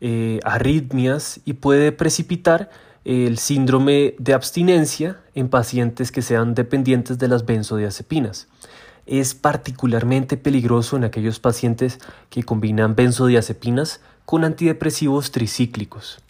eh, 0.00 0.40
arritmias 0.44 1.40
y 1.44 1.54
puede 1.54 1.92
precipitar 1.92 2.70
el 3.04 3.38
síndrome 3.38 4.14
de 4.18 4.32
abstinencia 4.32 5.20
en 5.34 5.48
pacientes 5.48 6.10
que 6.10 6.22
sean 6.22 6.54
dependientes 6.54 7.18
de 7.18 7.28
las 7.28 7.44
benzodiazepinas 7.44 8.48
es 9.06 9.34
particularmente 9.34 10.36
peligroso 10.36 10.96
en 10.96 11.04
aquellos 11.04 11.38
pacientes 11.40 11.98
que 12.30 12.42
combinan 12.42 12.94
benzodiazepinas 12.94 14.00
con 14.24 14.44
antidepresivos 14.44 15.30
tricíclicos. 15.30 16.20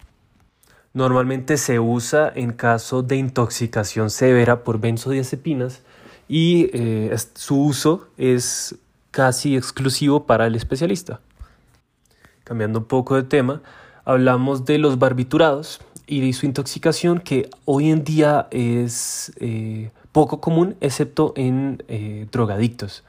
Normalmente 0.93 1.57
se 1.57 1.81
usa 1.81 2.33
en 2.35 2.53
caso 2.53 3.03
de 3.03 3.17
intoxicación 3.17 4.11
severa 4.11 4.63
por 4.63 4.81
benzodiazepinas 4.81 5.83
y 6.29 6.71
eh, 6.73 7.15
su 7.35 7.61
uso 7.61 8.09
es 8.17 8.77
casi 9.15 9.57
exclusivo 9.57 10.27
para 10.27 10.49
el 10.49 10.57
especialista. 10.57 11.21
Cambiando 12.43 12.81
un 12.81 12.85
poco 12.87 13.15
de 13.15 13.23
tema, 13.23 13.63
hablamos 14.05 14.65
de 14.65 14.79
los 14.79 14.99
barbiturados 14.99 15.81
y 16.09 16.21
de 16.21 16.33
su 16.33 16.47
intoxicación 16.47 17.21
que 17.21 17.49
hoy 17.65 17.93
en 17.93 18.03
día 18.03 18.49
es 18.51 19.33
eh, 19.37 19.93
poco 20.11 20.41
común 20.41 20.75
excepto 20.81 21.33
en 21.37 21.85
eh, 21.87 22.27
drogadictos. 22.33 23.05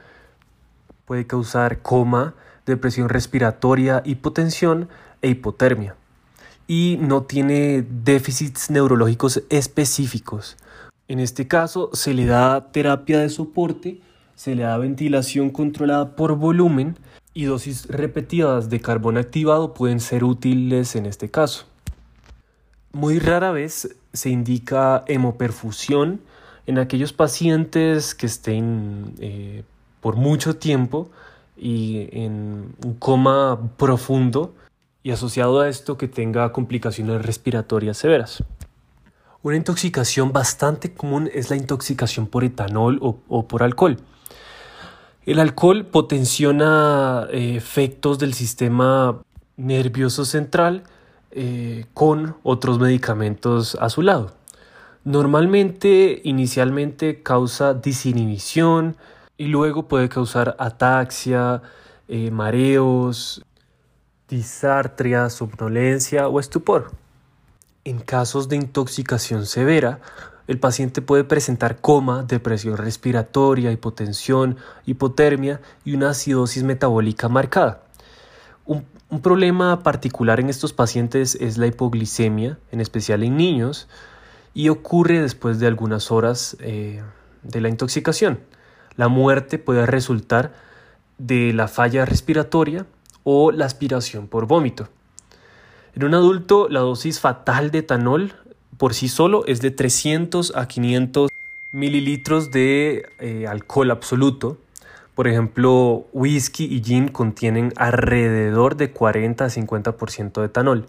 Puede 1.06 1.26
causar 1.26 1.82
coma, 1.82 2.34
depresión 2.66 3.08
respiratoria, 3.08 4.02
hipotensión 4.04 4.88
e 5.22 5.30
hipotermia. 5.30 5.96
Y 6.68 6.98
no 7.00 7.22
tiene 7.22 7.82
déficits 7.82 8.70
neurológicos 8.70 9.42
específicos. 9.50 10.56
En 11.08 11.18
este 11.18 11.48
caso 11.48 11.90
se 11.94 12.14
le 12.14 12.26
da 12.26 12.70
terapia 12.70 13.18
de 13.18 13.28
soporte, 13.28 14.00
se 14.36 14.54
le 14.54 14.62
da 14.62 14.78
ventilación 14.78 15.50
controlada 15.50 16.14
por 16.14 16.36
volumen 16.36 16.96
y 17.34 17.44
dosis 17.46 17.88
repetidas 17.88 18.70
de 18.70 18.80
carbón 18.80 19.18
activado 19.18 19.74
pueden 19.74 19.98
ser 19.98 20.22
útiles 20.22 20.94
en 20.94 21.06
este 21.06 21.30
caso. 21.30 21.66
Muy 22.92 23.18
rara 23.18 23.50
vez 23.50 23.96
se 24.12 24.30
indica 24.30 25.04
hemoperfusión 25.08 26.20
en 26.66 26.78
aquellos 26.78 27.12
pacientes 27.12 28.14
que 28.14 28.26
estén 28.26 29.14
eh, 29.18 29.64
por 30.00 30.16
mucho 30.16 30.56
tiempo 30.56 31.10
y 31.56 32.08
en 32.12 32.74
un 32.84 32.94
coma 32.98 33.70
profundo 33.76 34.54
y 35.02 35.10
asociado 35.12 35.60
a 35.60 35.68
esto 35.68 35.96
que 35.96 36.08
tenga 36.08 36.52
complicaciones 36.52 37.24
respiratorias 37.24 37.96
severas. 37.96 38.42
Una 39.42 39.56
intoxicación 39.56 40.32
bastante 40.32 40.92
común 40.92 41.30
es 41.32 41.50
la 41.50 41.56
intoxicación 41.56 42.26
por 42.26 42.42
etanol 42.42 42.98
o, 43.00 43.46
por 43.46 43.62
alcohol. 43.62 43.98
El 45.26 45.40
alcohol 45.40 45.86
potenciona 45.86 47.26
eh, 47.32 47.56
efectos 47.56 48.20
del 48.20 48.32
sistema 48.32 49.22
nervioso 49.56 50.24
central 50.24 50.84
eh, 51.32 51.86
con 51.94 52.36
otros 52.44 52.78
medicamentos 52.78 53.76
a 53.80 53.90
su 53.90 54.02
lado. 54.02 54.36
Normalmente, 55.02 56.20
inicialmente 56.22 57.24
causa 57.24 57.74
disinhibición 57.74 58.96
y 59.36 59.46
luego 59.46 59.88
puede 59.88 60.08
causar 60.08 60.54
ataxia, 60.60 61.60
eh, 62.06 62.30
mareos, 62.30 63.44
disartria, 64.28 65.28
somnolencia 65.28 66.28
o 66.28 66.38
estupor. 66.38 66.92
En 67.82 67.98
casos 67.98 68.48
de 68.48 68.56
intoxicación 68.56 69.44
severa, 69.46 69.98
el 70.46 70.58
paciente 70.60 71.02
puede 71.02 71.24
presentar 71.24 71.80
coma, 71.80 72.22
depresión 72.22 72.76
respiratoria, 72.76 73.72
hipotensión, 73.72 74.56
hipotermia 74.84 75.60
y 75.84 75.94
una 75.94 76.10
acidosis 76.10 76.62
metabólica 76.62 77.28
marcada. 77.28 77.82
Un, 78.64 78.84
problema 79.22 79.82
particular 79.82 80.40
en 80.40 80.48
estos 80.48 80.72
pacientes 80.72 81.36
es 81.36 81.58
la 81.58 81.66
hipoglicemia, 81.66 82.58
en 82.72 82.80
especial 82.80 83.22
en 83.22 83.36
niños, 83.36 83.88
y 84.52 84.68
ocurre 84.68 85.20
después 85.20 85.58
de 85.58 85.66
algunas 85.66 86.10
horas 86.10 86.56
eh, 86.60 87.02
de 87.42 87.60
la 87.60 87.68
intoxicación. 87.68 88.40
La 88.96 89.08
muerte 89.08 89.58
puede 89.58 89.86
resultar 89.86 90.54
de 91.18 91.52
la 91.52 91.68
falla 91.68 92.04
respiratoria 92.04 92.86
o 93.22 93.52
la 93.52 93.64
aspiración 93.64 94.28
por 94.28 94.46
vómito. 94.46 94.88
En 95.94 96.04
un 96.04 96.14
adulto, 96.14 96.68
la 96.68 96.80
dosis 96.80 97.20
fatal 97.20 97.70
de 97.70 97.78
etanol 97.78 98.34
por 98.78 98.94
sí 98.94 99.08
solo 99.08 99.44
es 99.46 99.60
de 99.60 99.70
300 99.70 100.54
a 100.54 100.66
500 100.66 101.30
mililitros 101.72 102.50
de 102.50 103.08
eh, 103.18 103.46
alcohol 103.46 103.90
absoluto. 103.90 104.58
Por 105.14 105.28
ejemplo, 105.28 106.06
whisky 106.12 106.64
y 106.64 106.82
gin 106.82 107.08
contienen 107.08 107.72
alrededor 107.76 108.76
de 108.76 108.92
40 108.92 109.44
a 109.44 109.48
50% 109.48 110.40
de 110.40 110.46
etanol. 110.46 110.86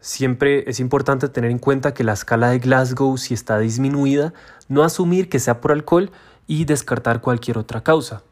Siempre 0.00 0.68
es 0.70 0.78
importante 0.78 1.28
tener 1.28 1.50
en 1.50 1.58
cuenta 1.58 1.94
que 1.94 2.04
la 2.04 2.12
escala 2.12 2.50
de 2.50 2.58
Glasgow, 2.58 3.16
si 3.16 3.34
está 3.34 3.58
disminuida, 3.58 4.34
no 4.68 4.84
asumir 4.84 5.28
que 5.28 5.40
sea 5.40 5.60
por 5.60 5.72
alcohol 5.72 6.10
y 6.46 6.64
descartar 6.64 7.20
cualquier 7.20 7.58
otra 7.58 7.82
causa. 7.82 8.22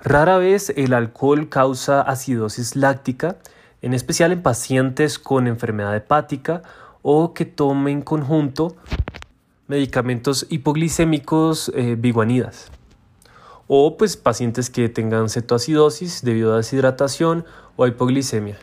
Rara 0.00 0.36
vez 0.38 0.72
el 0.76 0.92
alcohol 0.92 1.48
causa 1.48 2.02
acidosis 2.02 2.76
láctica 2.76 3.36
en 3.82 3.94
especial 3.94 4.32
en 4.32 4.42
pacientes 4.42 5.18
con 5.18 5.46
enfermedad 5.46 5.96
hepática 5.96 6.62
o 7.08 7.34
que 7.34 7.44
tomen 7.44 7.98
en 7.98 8.02
conjunto 8.02 8.74
medicamentos 9.68 10.44
hipoglicémicos 10.50 11.70
eh, 11.72 11.94
biguanidas 11.96 12.72
o 13.68 13.96
pues 13.96 14.16
pacientes 14.16 14.70
que 14.70 14.88
tengan 14.88 15.28
cetoacidosis 15.28 16.22
debido 16.24 16.52
a 16.52 16.56
deshidratación 16.56 17.44
o 17.76 17.86
hipoglicemia 17.86 18.58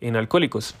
en 0.00 0.16
alcohólicos. 0.16 0.74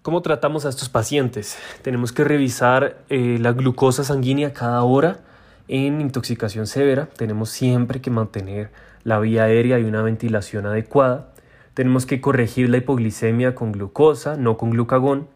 ¿Cómo 0.00 0.22
tratamos 0.22 0.64
a 0.64 0.70
estos 0.70 0.88
pacientes? 0.88 1.58
Tenemos 1.82 2.10
que 2.12 2.24
revisar 2.24 3.04
eh, 3.10 3.36
la 3.38 3.52
glucosa 3.52 4.02
sanguínea 4.02 4.54
cada 4.54 4.82
hora 4.84 5.20
en 5.68 6.00
intoxicación 6.00 6.66
severa. 6.66 7.10
Tenemos 7.18 7.50
siempre 7.50 8.00
que 8.00 8.10
mantener 8.10 8.70
la 9.04 9.20
vía 9.20 9.42
aérea 9.44 9.78
y 9.78 9.84
una 9.84 10.00
ventilación 10.00 10.64
adecuada. 10.64 11.34
Tenemos 11.74 12.06
que 12.06 12.22
corregir 12.22 12.70
la 12.70 12.78
hipoglicemia 12.78 13.54
con 13.54 13.72
glucosa, 13.72 14.36
no 14.38 14.56
con 14.56 14.70
glucagón. 14.70 15.28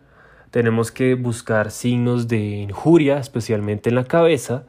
Tenemos 0.51 0.91
que 0.91 1.15
buscar 1.15 1.71
signos 1.71 2.29
de 2.29 2.39
injuria, 2.39 3.19
especialmente 3.19 3.89
en 3.89 3.95
la 3.95 4.05
cabeza. 4.05 4.65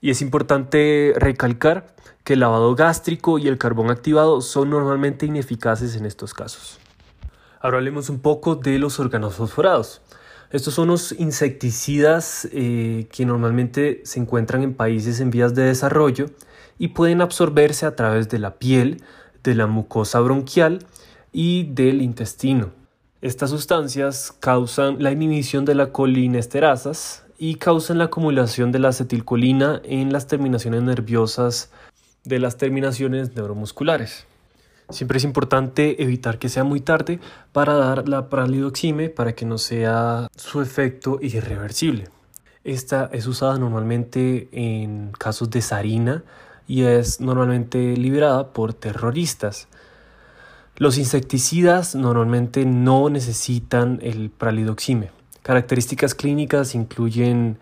Y 0.00 0.10
es 0.10 0.20
importante 0.22 1.14
recalcar 1.16 1.94
que 2.24 2.34
el 2.34 2.40
lavado 2.40 2.74
gástrico 2.74 3.38
y 3.38 3.48
el 3.48 3.56
carbón 3.56 3.90
activado 3.90 4.40
son 4.40 4.70
normalmente 4.70 5.26
ineficaces 5.26 5.96
en 5.96 6.06
estos 6.06 6.34
casos. 6.34 6.78
Ahora 7.60 7.78
hablemos 7.78 8.10
un 8.10 8.20
poco 8.20 8.56
de 8.56 8.78
los 8.78 9.00
órganos 9.00 9.34
fosforados. 9.34 10.02
Estos 10.50 10.74
son 10.74 10.88
los 10.88 11.12
insecticidas 11.12 12.48
eh, 12.52 13.08
que 13.10 13.26
normalmente 13.26 14.02
se 14.04 14.20
encuentran 14.20 14.62
en 14.62 14.74
países 14.74 15.20
en 15.20 15.30
vías 15.30 15.54
de 15.54 15.62
desarrollo 15.62 16.26
y 16.78 16.88
pueden 16.88 17.20
absorberse 17.20 17.86
a 17.86 17.96
través 17.96 18.28
de 18.28 18.38
la 18.38 18.54
piel, 18.54 19.02
de 19.42 19.54
la 19.54 19.66
mucosa 19.66 20.20
bronquial 20.20 20.86
y 21.32 21.64
del 21.74 22.02
intestino. 22.02 22.70
Estas 23.22 23.50
sustancias 23.50 24.34
causan 24.40 25.02
la 25.02 25.10
inhibición 25.10 25.64
de 25.64 25.74
la 25.74 25.90
colinesterasas 25.90 27.24
y 27.38 27.54
causan 27.54 27.98
la 27.98 28.04
acumulación 28.04 28.72
de 28.72 28.78
la 28.78 28.88
acetilcolina 28.88 29.80
en 29.84 30.12
las 30.12 30.26
terminaciones 30.26 30.82
nerviosas 30.82 31.70
de 32.24 32.38
las 32.38 32.58
terminaciones 32.58 33.34
neuromusculares. 33.34 34.26
Siempre 34.90 35.18
es 35.18 35.24
importante 35.24 36.02
evitar 36.02 36.38
que 36.38 36.48
sea 36.48 36.62
muy 36.62 36.80
tarde 36.80 37.18
para 37.52 37.74
dar 37.74 38.08
la 38.08 38.28
pralidoxime 38.28 39.08
para 39.08 39.34
que 39.34 39.46
no 39.46 39.58
sea 39.58 40.28
su 40.36 40.60
efecto 40.60 41.18
irreversible. 41.22 42.08
Esta 42.64 43.08
es 43.12 43.26
usada 43.26 43.58
normalmente 43.58 44.48
en 44.52 45.12
casos 45.12 45.50
de 45.50 45.62
sarina, 45.62 46.24
y 46.68 46.82
es 46.82 47.20
normalmente 47.20 47.96
liberada 47.96 48.52
por 48.52 48.74
terroristas. 48.74 49.68
Los 50.78 50.98
insecticidas 50.98 51.94
normalmente 51.94 52.66
no 52.66 53.08
necesitan 53.08 53.98
el 54.02 54.28
pralidoxime. 54.28 55.10
Características 55.42 56.14
clínicas 56.14 56.74
incluyen 56.74 57.56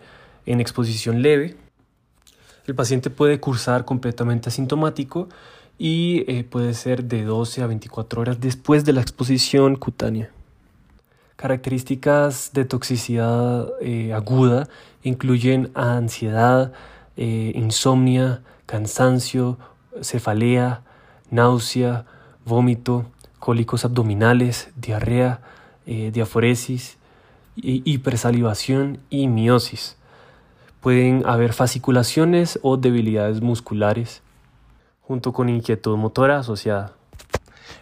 en 0.45 0.59
exposición 0.59 1.21
leve. 1.21 1.55
El 2.67 2.75
paciente 2.75 3.09
puede 3.09 3.39
cursar 3.39 3.85
completamente 3.85 4.49
asintomático 4.49 5.29
y 5.77 6.25
eh, 6.27 6.43
puede 6.43 6.73
ser 6.73 7.05
de 7.05 7.23
12 7.23 7.61
a 7.61 7.67
24 7.67 8.21
horas 8.21 8.41
después 8.41 8.83
de 8.83 8.91
la 8.91 9.01
exposición 9.01 9.77
cutánea. 9.77 10.29
Características 11.37 12.51
de 12.53 12.65
toxicidad 12.65 13.69
eh, 13.79 14.13
aguda 14.13 14.67
incluyen 15.03 15.71
ansiedad, 15.73 16.73
eh, 17.15 17.53
insomnia, 17.55 18.41
cansancio, 18.65 19.57
cefalea, 20.01 20.81
náusea, 21.29 22.05
vómito, 22.45 23.05
cólicos 23.39 23.85
abdominales, 23.85 24.69
diarrea, 24.75 25.41
eh, 25.85 26.11
diaforesis, 26.13 26.97
hipersalivación 27.55 28.99
y 29.09 29.27
miosis. 29.27 29.97
Pueden 30.81 31.23
haber 31.25 31.53
fasciculaciones 31.53 32.59
o 32.61 32.77
debilidades 32.77 33.41
musculares, 33.41 34.21
junto 35.01 35.33
con 35.33 35.49
inquietud 35.49 35.97
motora 35.97 36.39
asociada. 36.39 36.93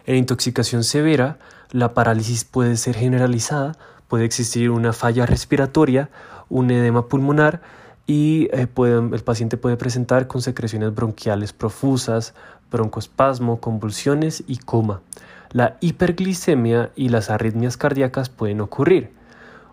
En 0.06 0.16
intoxicación 0.16 0.84
severa, 0.84 1.38
la 1.70 1.92
parálisis 1.92 2.44
puede 2.44 2.76
ser 2.76 2.96
generalizada, 2.96 3.76
puede 4.08 4.24
existir 4.24 4.70
una 4.70 4.92
falla 4.92 5.26
respiratoria, 5.26 6.08
un 6.48 6.70
edema 6.70 7.08
pulmonar, 7.08 7.62
y 8.06 8.48
eh, 8.52 8.68
el 8.76 9.22
paciente 9.24 9.56
puede 9.56 9.76
presentar 9.76 10.26
con 10.26 10.42
secreciones 10.42 10.94
bronquiales 10.94 11.52
profusas, 11.52 12.34
broncoespasmo, 12.74 13.60
convulsiones 13.60 14.42
y 14.46 14.58
coma. 14.58 15.00
La 15.50 15.76
hiperglicemia 15.80 16.90
y 16.96 17.08
las 17.08 17.30
arritmias 17.30 17.76
cardíacas 17.76 18.28
pueden 18.28 18.60
ocurrir. 18.60 19.12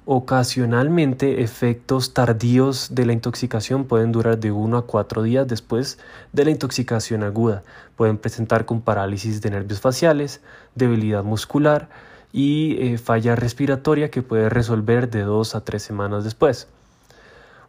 Ocasionalmente, 0.06 1.42
efectos 1.42 2.14
tardíos 2.14 2.94
de 2.94 3.06
la 3.06 3.14
intoxicación 3.14 3.86
pueden 3.86 4.12
durar 4.12 4.40
de 4.40 4.52
1 4.52 4.78
a 4.78 4.86
4 4.86 5.24
días 5.24 5.48
después 5.48 5.98
de 6.34 6.46
la 6.46 6.52
intoxicación 6.52 7.24
aguda. 7.24 7.64
Pueden 7.96 8.18
presentar 8.18 8.66
con 8.66 8.82
parálisis 8.82 9.42
de 9.42 9.52
nervios 9.52 9.80
faciales, 9.80 10.42
debilidad 10.76 11.24
muscular 11.24 11.90
y 12.32 12.78
eh, 12.80 12.98
falla 12.98 13.36
respiratoria 13.36 14.12
que 14.12 14.22
puede 14.22 14.50
resolver 14.50 15.10
de 15.10 15.22
2 15.22 15.56
a 15.56 15.62
3 15.62 15.82
semanas 15.82 16.24
después. 16.24 16.68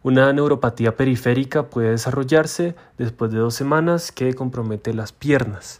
Una 0.03 0.33
neuropatía 0.33 0.97
periférica 0.97 1.63
puede 1.69 1.91
desarrollarse 1.91 2.75
después 2.97 3.31
de 3.31 3.39
dos 3.39 3.55
semanas 3.55 4.11
que 4.11 4.33
compromete 4.33 4.93
las 4.93 5.13
piernas. 5.13 5.79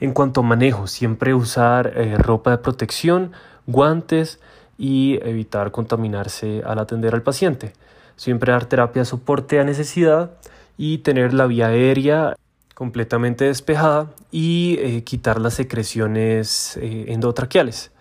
En 0.00 0.12
cuanto 0.12 0.40
a 0.40 0.42
manejo, 0.42 0.88
siempre 0.88 1.34
usar 1.34 1.92
eh, 1.94 2.18
ropa 2.18 2.50
de 2.50 2.58
protección, 2.58 3.30
guantes 3.68 4.40
y 4.76 5.20
evitar 5.22 5.70
contaminarse 5.70 6.62
al 6.66 6.80
atender 6.80 7.14
al 7.14 7.22
paciente. 7.22 7.72
Siempre 8.16 8.50
dar 8.50 8.64
terapia 8.64 9.02
de 9.02 9.06
soporte 9.06 9.60
a 9.60 9.64
necesidad 9.64 10.32
y 10.76 10.98
tener 10.98 11.32
la 11.32 11.46
vía 11.46 11.68
aérea 11.68 12.36
completamente 12.74 13.44
despejada 13.44 14.10
y 14.32 14.78
eh, 14.80 15.04
quitar 15.04 15.40
las 15.40 15.54
secreciones 15.54 16.76
eh, 16.78 17.04
endotraqueales 17.08 17.92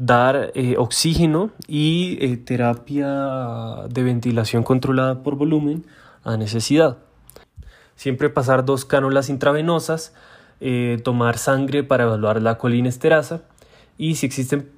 dar 0.00 0.50
eh, 0.54 0.76
oxígeno 0.78 1.50
y 1.68 2.16
eh, 2.22 2.38
terapia 2.38 3.86
de 3.86 4.02
ventilación 4.02 4.62
controlada 4.62 5.22
por 5.22 5.36
volumen 5.36 5.84
a 6.24 6.38
necesidad. 6.38 6.96
Siempre 7.96 8.30
pasar 8.30 8.64
dos 8.64 8.86
cánulas 8.86 9.28
intravenosas, 9.28 10.14
eh, 10.62 10.98
tomar 11.04 11.36
sangre 11.36 11.84
para 11.84 12.04
evaluar 12.04 12.40
la 12.40 12.56
colinesterasa 12.56 13.42
y 13.98 14.14
si 14.14 14.24
existen 14.24 14.70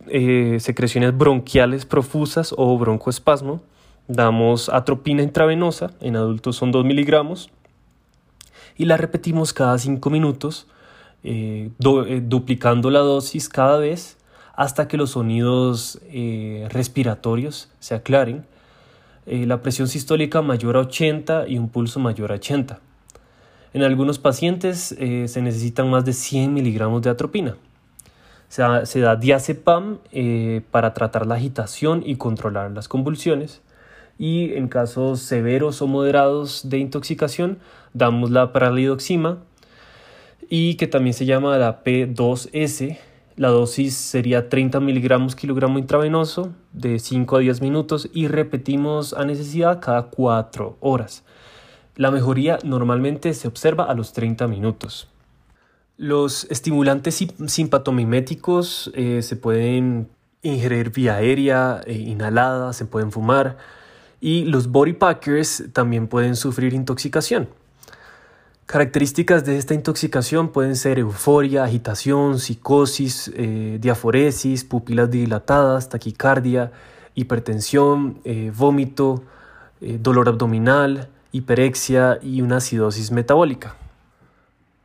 secreciones 0.58 1.16
bronquiales 1.16 1.86
profusas 1.86 2.52
o 2.58 2.76
broncoespasmo, 2.76 3.62
damos 4.08 4.68
atropina 4.68 5.22
intravenosa, 5.22 5.92
en 6.00 6.16
adultos 6.16 6.56
son 6.56 6.72
2 6.72 6.84
miligramos, 6.84 7.48
y 8.76 8.86
la 8.86 8.96
repetimos 8.96 9.52
cada 9.52 9.78
5 9.78 10.10
minutos, 10.10 10.66
duplicando 11.78 12.90
la 12.90 12.98
dosis 12.98 13.48
cada 13.48 13.78
vez 13.78 14.18
hasta 14.54 14.88
que 14.88 14.96
los 14.96 15.10
sonidos 15.10 16.00
eh, 16.04 16.68
respiratorios 16.70 17.70
se 17.80 17.94
aclaren, 17.94 18.44
la 19.24 19.62
presión 19.62 19.86
sistólica 19.86 20.42
mayor 20.42 20.76
a 20.76 20.80
80 20.80 21.46
y 21.46 21.56
un 21.56 21.68
pulso 21.68 22.00
mayor 22.00 22.32
a 22.32 22.34
80. 22.34 22.80
En 23.72 23.84
algunos 23.84 24.18
pacientes 24.18 24.96
se 24.98 25.42
necesitan 25.42 25.88
más 25.90 26.04
de 26.04 26.12
100 26.12 26.52
miligramos 26.52 27.02
de 27.02 27.10
atropina. 27.10 27.56
Se 28.48 28.62
da, 28.62 28.84
se 28.84 28.98
da 28.98 29.14
diazepam 29.14 29.98
para 30.72 30.92
tratar 30.92 31.24
la 31.24 31.36
agitación 31.36 32.02
y 32.04 32.16
controlar 32.16 32.72
las 32.72 32.88
convulsiones 32.88 33.62
y 34.18 34.54
en 34.54 34.68
casos 34.68 35.20
severos 35.20 35.82
o 35.82 35.86
moderados 35.86 36.68
de 36.68 36.78
intoxicación 36.78 37.58
damos 37.92 38.30
la 38.30 38.52
paralidoxima 38.52 39.38
y 40.48 40.76
que 40.76 40.86
también 40.86 41.14
se 41.14 41.26
llama 41.26 41.56
la 41.58 41.82
P2S. 41.82 42.98
La 43.36 43.48
dosis 43.48 43.94
sería 43.94 44.50
30 44.50 44.80
miligramos 44.80 45.34
kilogramo 45.34 45.78
intravenoso 45.78 46.52
de 46.72 46.98
5 46.98 47.36
a 47.36 47.38
10 47.38 47.62
minutos 47.62 48.08
y 48.12 48.28
repetimos 48.28 49.14
a 49.14 49.24
necesidad 49.24 49.80
cada 49.80 50.04
4 50.04 50.76
horas. 50.80 51.24
La 51.96 52.10
mejoría 52.10 52.58
normalmente 52.62 53.32
se 53.32 53.48
observa 53.48 53.84
a 53.84 53.94
los 53.94 54.12
30 54.12 54.46
minutos. 54.48 55.08
Los 55.96 56.44
estimulantes 56.50 57.24
simpatomiméticos 57.46 58.90
eh, 58.94 59.22
se 59.22 59.36
pueden 59.36 60.08
ingerir 60.42 60.90
vía 60.90 61.16
aérea, 61.16 61.80
eh, 61.86 61.94
inhalada, 61.94 62.72
se 62.72 62.84
pueden 62.84 63.12
fumar 63.12 63.56
y 64.20 64.44
los 64.44 64.68
body 64.68 64.92
packers 64.92 65.64
también 65.72 66.06
pueden 66.06 66.36
sufrir 66.36 66.74
intoxicación. 66.74 67.48
Características 68.72 69.44
de 69.44 69.58
esta 69.58 69.74
intoxicación 69.74 70.48
pueden 70.48 70.76
ser 70.76 70.98
euforia, 70.98 71.64
agitación, 71.64 72.38
psicosis, 72.38 73.30
eh, 73.36 73.76
diaforesis, 73.78 74.64
pupilas 74.64 75.10
dilatadas, 75.10 75.90
taquicardia, 75.90 76.72
hipertensión, 77.14 78.22
eh, 78.24 78.50
vómito, 78.56 79.24
eh, 79.82 79.98
dolor 80.00 80.26
abdominal, 80.30 81.10
hiperexia 81.32 82.18
y 82.22 82.40
una 82.40 82.56
acidosis 82.56 83.10
metabólica. 83.10 83.76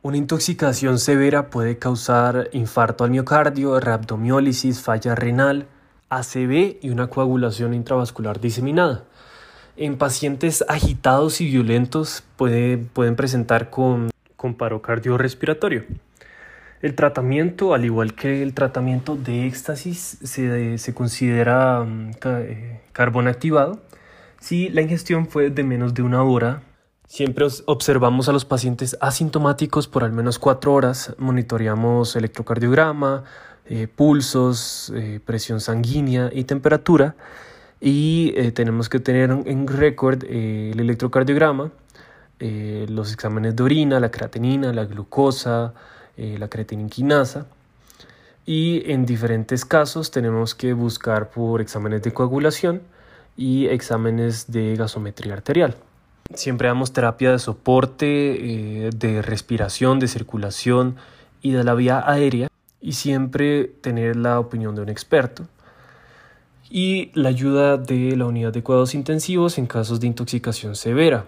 Una 0.02 0.18
intoxicación 0.18 0.98
severa 0.98 1.48
puede 1.48 1.78
causar 1.78 2.50
infarto 2.52 3.04
al 3.04 3.10
miocardio, 3.10 3.80
rhabdomiólisis, 3.80 4.82
falla 4.82 5.14
renal, 5.14 5.66
ACV 6.10 6.76
y 6.82 6.90
una 6.90 7.06
coagulación 7.06 7.72
intravascular 7.72 8.38
diseminada. 8.38 9.04
En 9.80 9.96
pacientes 9.96 10.64
agitados 10.66 11.40
y 11.40 11.46
violentos 11.46 12.24
pueden 12.36 13.14
presentar 13.14 13.70
con, 13.70 14.10
paro 14.58 14.82
cardiorrespiratorio. 14.82 15.84
El 16.82 16.96
tratamiento, 16.96 17.74
al 17.74 17.84
igual 17.84 18.14
que 18.14 18.42
el 18.42 18.54
tratamiento 18.54 19.14
de 19.14 19.46
éxtasis, 19.46 20.18
se, 20.20 20.94
considera 20.94 21.84
mm, 21.84 22.10
eh, 22.24 22.80
carbón 22.90 23.28
activado 23.28 23.80
si 24.40 24.68
la 24.68 24.82
ingestión 24.82 25.28
fue 25.28 25.48
de 25.50 25.62
menos 25.62 25.94
de 25.94 26.02
una 26.02 26.24
hora. 26.24 26.60
Siempre 27.06 27.46
observamos 27.66 28.28
a 28.28 28.32
los 28.32 28.44
pacientes 28.44 28.96
asintomáticos 29.00 29.86
por 29.86 30.02
al 30.02 30.10
menos 30.10 30.40
cuatro 30.40 30.74
horas, 30.74 31.14
monitoreamos 31.18 32.16
electrocardiograma, 32.16 33.22
eh, 33.66 33.86
pulsos, 33.86 34.92
eh, 34.96 35.20
presión 35.24 35.60
sanguínea 35.60 36.30
y 36.32 36.42
temperatura 36.42 37.14
y 37.80 38.32
eh, 38.36 38.50
tenemos 38.52 38.88
que 38.88 38.98
tener 38.98 39.30
en 39.30 39.66
récord 39.66 40.24
eh, 40.24 40.70
el 40.72 40.80
electrocardiograma, 40.80 41.70
eh, 42.40 42.86
los 42.88 43.12
exámenes 43.12 43.54
de 43.56 43.62
orina, 43.62 44.00
la 44.00 44.10
creatinina, 44.10 44.72
la 44.72 44.84
glucosa, 44.84 45.74
la 46.16 46.48
creatininquinasa 46.48 47.46
y 48.44 48.82
en 48.90 49.06
diferentes 49.06 49.64
casos 49.64 50.10
tenemos 50.10 50.52
que 50.56 50.72
buscar 50.72 51.30
por 51.30 51.60
exámenes 51.60 52.02
de 52.02 52.12
coagulación 52.12 52.82
y 53.36 53.66
exámenes 53.66 54.50
de 54.50 54.74
gasometría 54.74 55.34
arterial. 55.34 55.76
Siempre 56.34 56.66
damos 56.66 56.92
terapia 56.92 57.30
de 57.30 57.38
soporte, 57.38 58.90
de 58.96 59.22
respiración, 59.22 60.00
de 60.00 60.08
circulación 60.08 60.96
y 61.40 61.52
de 61.52 61.62
la 61.62 61.74
vía 61.74 62.02
aérea. 62.04 62.48
Y 62.80 62.94
siempre 62.94 63.70
tener 63.80 64.16
la 64.16 64.40
opinión 64.40 64.74
de 64.74 64.82
un 64.82 64.88
experto 64.88 65.46
y 66.70 67.10
la 67.14 67.30
ayuda 67.30 67.76
de 67.76 68.16
la 68.16 68.26
unidad 68.26 68.52
de 68.52 68.62
cuidados 68.62 68.94
intensivos 68.94 69.58
en 69.58 69.66
casos 69.66 70.00
de 70.00 70.06
intoxicación 70.06 70.76
severa. 70.76 71.24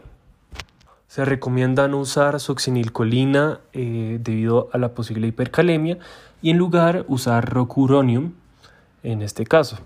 Se 1.09 1.25
recomienda 1.25 1.89
no 1.89 1.99
usar 1.99 2.39
succinilcolina 2.39 3.61
eh, 3.73 4.19
debido 4.21 4.69
a 4.73 4.79
la 4.79 4.95
posible 4.95 5.27
hipercalemia 5.27 5.99
y 6.43 6.51
en 6.51 6.59
lugar 6.59 7.05
usar 7.09 7.53
rocuronium 7.53 8.33
en 9.03 9.23
este 9.23 9.45
caso. 9.45 9.79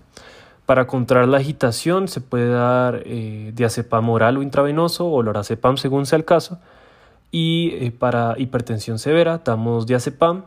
Para 0.65 0.87
controlar 0.87 1.27
la 1.27 1.37
agitación 1.37 2.07
se 2.07 2.21
puede 2.21 2.49
dar 2.49 3.03
eh, 3.05 3.51
diazepam 3.55 4.09
oral 4.09 4.37
o 4.37 4.43
intravenoso 4.43 5.07
o 5.07 5.23
lorazepam 5.23 5.77
según 5.77 6.05
sea 6.05 6.17
el 6.17 6.25
caso. 6.25 6.59
Y 7.31 7.71
eh, 7.75 7.91
para 7.91 8.35
hipertensión 8.37 8.99
severa 8.99 9.41
damos 9.43 9.85
diazepam. 9.85 10.45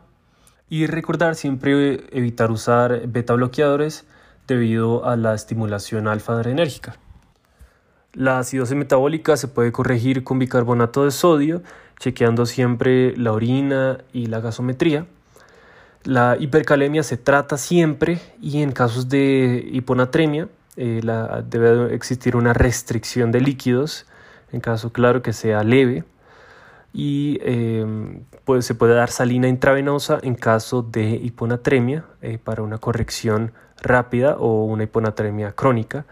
Y 0.70 0.86
recordar 0.86 1.34
siempre 1.34 2.04
evitar 2.12 2.50
usar 2.50 3.06
beta 3.06 3.34
bloqueadores 3.34 4.06
debido 4.48 5.04
a 5.04 5.16
la 5.16 5.34
estimulación 5.34 6.08
alfa-adrenérgica. 6.08 6.96
La 8.14 8.40
acidosis 8.40 8.74
metabólica 8.74 9.36
se 9.36 9.46
puede 9.46 9.70
corregir 9.70 10.24
con 10.24 10.40
bicarbonato 10.40 11.04
de 11.04 11.12
sodio, 11.12 11.62
chequeando 12.00 12.46
siempre 12.46 13.16
la 13.16 13.32
orina 13.32 13.98
y 14.12 14.26
la 14.26 14.40
gasometría. 14.40 15.06
La 16.02 16.36
hipercalemia 16.40 17.02
se 17.02 17.16
trata 17.16 17.58
siempre 17.58 18.20
y 18.40 18.62
en 18.62 18.72
casos 18.72 19.08
de 19.08 19.68
hiponatremia 19.70 20.48
eh, 20.76 21.02
debe 21.48 21.94
existir 21.94 22.34
una 22.34 22.54
restricción 22.54 23.30
de 23.30 23.40
líquidos, 23.40 24.06
en 24.52 24.60
caso 24.60 24.90
claro 24.90 25.22
que 25.22 25.32
sea 25.32 25.62
leve, 25.62 26.04
y 26.92 27.38
em, 27.42 28.24
pues, 28.44 28.64
se 28.66 28.74
puede 28.74 28.94
dar 28.94 29.10
salina 29.10 29.48
intravenosa 29.48 30.18
en 30.22 30.34
caso 30.34 30.82
de 30.82 31.10
hiponatremia 31.16 32.04
eh, 32.22 32.38
para 32.42 32.62
una 32.62 32.78
corrección 32.78 33.52
rápida 33.82 34.36
o 34.36 34.64
una 34.64 34.84
hiponatremia 34.84 35.52
crónica 35.52 36.06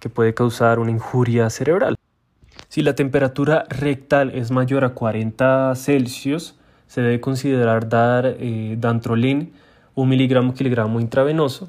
que 0.00 0.08
puede 0.08 0.34
causar 0.34 0.78
una 0.78 0.90
injuria 0.90 1.48
cerebral. 1.50 1.96
Si 2.68 2.82
la 2.82 2.94
temperatura 2.94 3.66
rectal 3.68 4.30
es 4.30 4.50
mayor 4.50 4.84
a 4.84 4.90
40 4.90 5.74
Celsius, 5.76 6.56
se 6.86 7.02
debe 7.02 7.20
considerar 7.20 7.88
dar 7.88 8.36
eh, 8.38 8.76
dantrolén, 8.78 9.52
un 9.94 10.08
miligramo 10.08 10.54
kilogramo 10.54 11.00
intravenoso, 11.00 11.68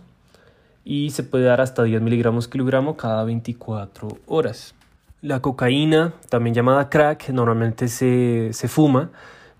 y 0.85 1.11
se 1.11 1.23
puede 1.23 1.45
dar 1.45 1.61
hasta 1.61 1.83
10 1.83 2.01
miligramos 2.01 2.47
kilogramo 2.47 2.97
cada 2.97 3.23
24 3.23 4.07
horas. 4.25 4.75
La 5.23 5.39
cocaína, 5.39 6.11
también 6.27 6.53
llamada 6.53 6.89
crack, 6.89 7.29
normalmente 7.29 7.87
se, 7.87 8.51
fuma, 8.67 9.09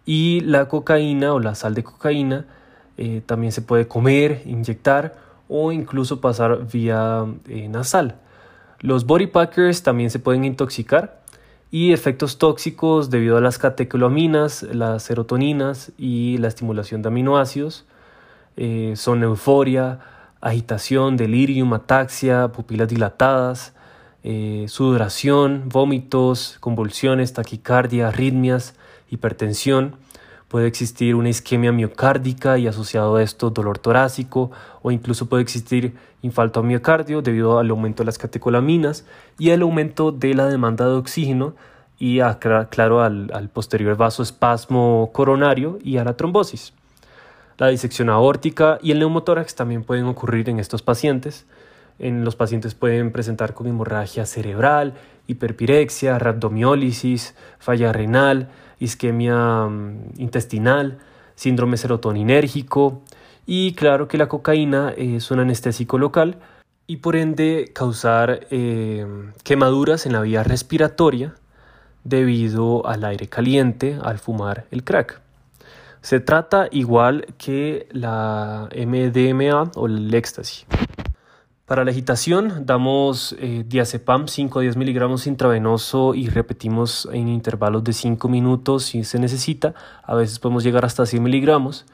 y 0.06 0.42
la 0.42 0.68
cocaína 0.68 1.32
o 1.32 1.40
la 1.40 1.56
sal 1.56 1.74
de 1.74 1.86
cocaína 1.86 2.46
eh, 2.98 3.22
también 3.26 3.54
se 3.54 3.62
puede 3.62 3.88
comer, 3.88 4.42
inyectar 4.44 5.16
o 5.48 5.72
incluso 5.72 6.20
pasar 6.20 6.68
vía 6.68 7.24
eh, 7.48 7.70
nasal. 7.70 8.18
Los 8.82 9.06
body 9.06 9.28
packers 9.28 9.84
también 9.84 10.10
se 10.10 10.20
pueden 10.20 10.44
intoxicar 10.44 11.22
y 11.72 11.94
efectos 11.94 12.40
tóxicos 12.40 13.10
debido 13.10 13.38
a 13.38 13.42
las 13.42 13.58
catecolaminas, 13.58 14.64
las 14.64 15.04
serotoninas 15.04 15.94
y 15.98 16.40
la 16.40 16.50
estimulación 16.50 17.02
de 17.02 17.08
aminoácidos 17.08 17.86
eh, 18.58 18.96
son 18.98 19.24
euforia, 19.24 20.00
agitación, 20.42 21.16
delirium, 21.16 21.74
ataxia, 21.74 22.50
pupilas 22.50 22.90
dilatadas, 22.90 23.74
eh, 24.24 24.66
sudoración, 24.68 25.70
vómitos, 25.70 26.58
convulsiones, 26.60 27.34
taquicardia, 27.34 28.08
arritmias, 28.08 28.76
hipertensión, 29.10 29.98
Puede 30.54 30.68
existir 30.68 31.16
una 31.16 31.30
isquemia 31.30 31.72
miocárdica 31.72 32.60
y 32.60 32.68
asociado 32.68 33.16
a 33.16 33.24
esto 33.24 33.50
dolor 33.50 33.80
torácico 33.80 34.52
o 34.84 34.92
incluso 34.92 35.26
puede 35.26 35.42
existir 35.42 35.96
infarto 36.22 36.60
a 36.60 36.64
miocardio 36.64 37.24
debido 37.24 37.58
al 37.58 37.72
aumento 37.72 38.04
de 38.04 38.06
las 38.06 38.20
catecolaminas 38.20 39.04
y 39.40 39.50
el 39.50 39.64
aumento 39.64 40.12
de 40.12 40.36
la 40.36 40.46
demanda 40.46 40.86
de 40.86 40.94
oxígeno 40.94 41.56
y 41.98 42.20
claro 42.70 43.02
al, 43.02 43.32
al 43.34 43.50
posterior 43.50 43.98
vasoespasmo 43.98 45.10
coronario 45.12 45.80
y 45.84 45.98
a 45.98 46.04
la 46.04 46.16
trombosis. 46.16 46.74
La 47.58 47.70
disección 47.70 48.12
aórtica 48.12 48.78
y 48.80 48.92
el 48.92 49.00
neumotórax 49.00 49.56
también 49.56 49.84
pueden 49.84 50.06
ocurrir 50.06 50.50
en 50.50 50.60
estos 50.60 50.84
pacientes. 50.84 51.48
En 52.00 52.26
los 52.26 52.36
pacientes 52.36 52.76
pueden 52.76 53.12
presentar 53.12 53.54
con 53.54 53.68
hemorragia 53.68 54.26
cerebral, 54.26 54.94
hiperpirexia, 55.28 56.20
rhabdomiólisis, 56.20 57.36
falla 57.60 57.94
renal, 57.94 58.50
isquemia 58.80 59.66
mm, 59.66 60.14
intestinal, 60.18 61.00
síndrome 61.36 61.78
serotoninérgico 61.78 63.02
y 63.46 63.74
claro 63.74 64.08
que 64.08 64.18
la 64.18 64.28
cocaína 64.28 64.94
es 64.96 65.32
un 65.32 65.40
anestésico 65.40 65.98
local 65.98 66.38
y 66.88 66.98
por 66.98 67.16
ende 67.16 67.72
causar 67.74 68.48
eh, 68.52 69.06
quemaduras 69.44 70.06
en 70.06 70.14
la 70.14 70.22
vía 70.22 70.44
respiratoria 70.44 71.36
debido 72.04 72.86
al 72.86 73.04
aire 73.06 73.28
caliente 73.28 73.98
al 74.02 74.20
fumar 74.20 74.66
el 74.72 74.84
crack. 74.84 75.22
Se 76.02 76.20
trata 76.20 76.68
igual 76.72 77.28
que 77.38 77.88
la 77.92 78.68
MDMA 78.76 79.72
o 79.76 79.88
el 79.88 80.14
éxtasis. 80.14 80.66
Para 81.66 81.86
la 81.86 81.92
agitación 81.92 82.66
damos 82.66 83.38
eh, 83.40 83.64
diazepam 83.66 84.28
5 84.28 84.60
a 84.60 84.62
10 84.64 84.76
miligramos 84.76 85.28
intravenoso 85.28 86.14
y 86.14 86.28
repetimos 86.28 87.08
en 87.14 87.30
intervalos 87.30 87.86
de 87.86 87.94
5 87.94 88.28
minutos 88.28 88.84
si 88.84 89.06
se 89.06 89.18
necesita. 89.18 89.74
A 90.04 90.14
veces 90.14 90.40
podemos 90.40 90.66
llegar 90.66 90.84
hasta 90.84 91.06
100 91.06 91.24
miligramos. 91.24 91.86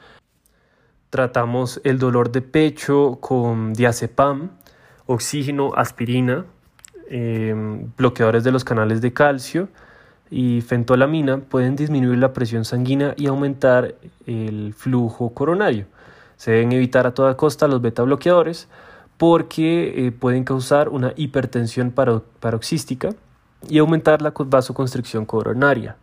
Tratamos 1.08 1.80
el 1.84 2.00
dolor 2.00 2.32
de 2.32 2.42
pecho 2.42 3.18
con 3.20 3.72
diazepam, 3.72 4.50
oxígeno, 5.06 5.72
aspirina, 5.76 6.46
em, 7.08 7.92
bloqueadores 7.96 8.42
de 8.42 8.50
los 8.50 8.64
canales 8.64 9.00
de 9.00 9.12
calcio 9.12 9.68
y 10.32 10.62
fentolamina 10.62 11.38
pueden 11.38 11.76
disminuir 11.76 12.18
la 12.18 12.32
presión 12.32 12.64
sanguínea 12.64 13.14
y 13.16 13.28
aumentar 13.28 13.94
el 14.26 14.74
flujo 14.74 15.32
coronario. 15.32 15.86
Se 16.36 16.50
deben 16.50 16.72
evitar 16.72 17.06
a 17.06 17.14
toda 17.14 17.36
costa 17.36 17.68
los 17.68 17.80
beta 17.80 18.02
bloqueadores 18.02 18.68
porque 19.20 20.06
eh, 20.06 20.12
pueden 20.12 20.44
causar 20.44 20.88
una 20.88 21.12
hipertensión 21.14 21.90
paroxística 21.90 23.10
y 23.68 23.76
aumentar 23.76 24.22
la 24.22 24.32
vasoconstricción 24.34 25.26
coronaria. 25.26 25.98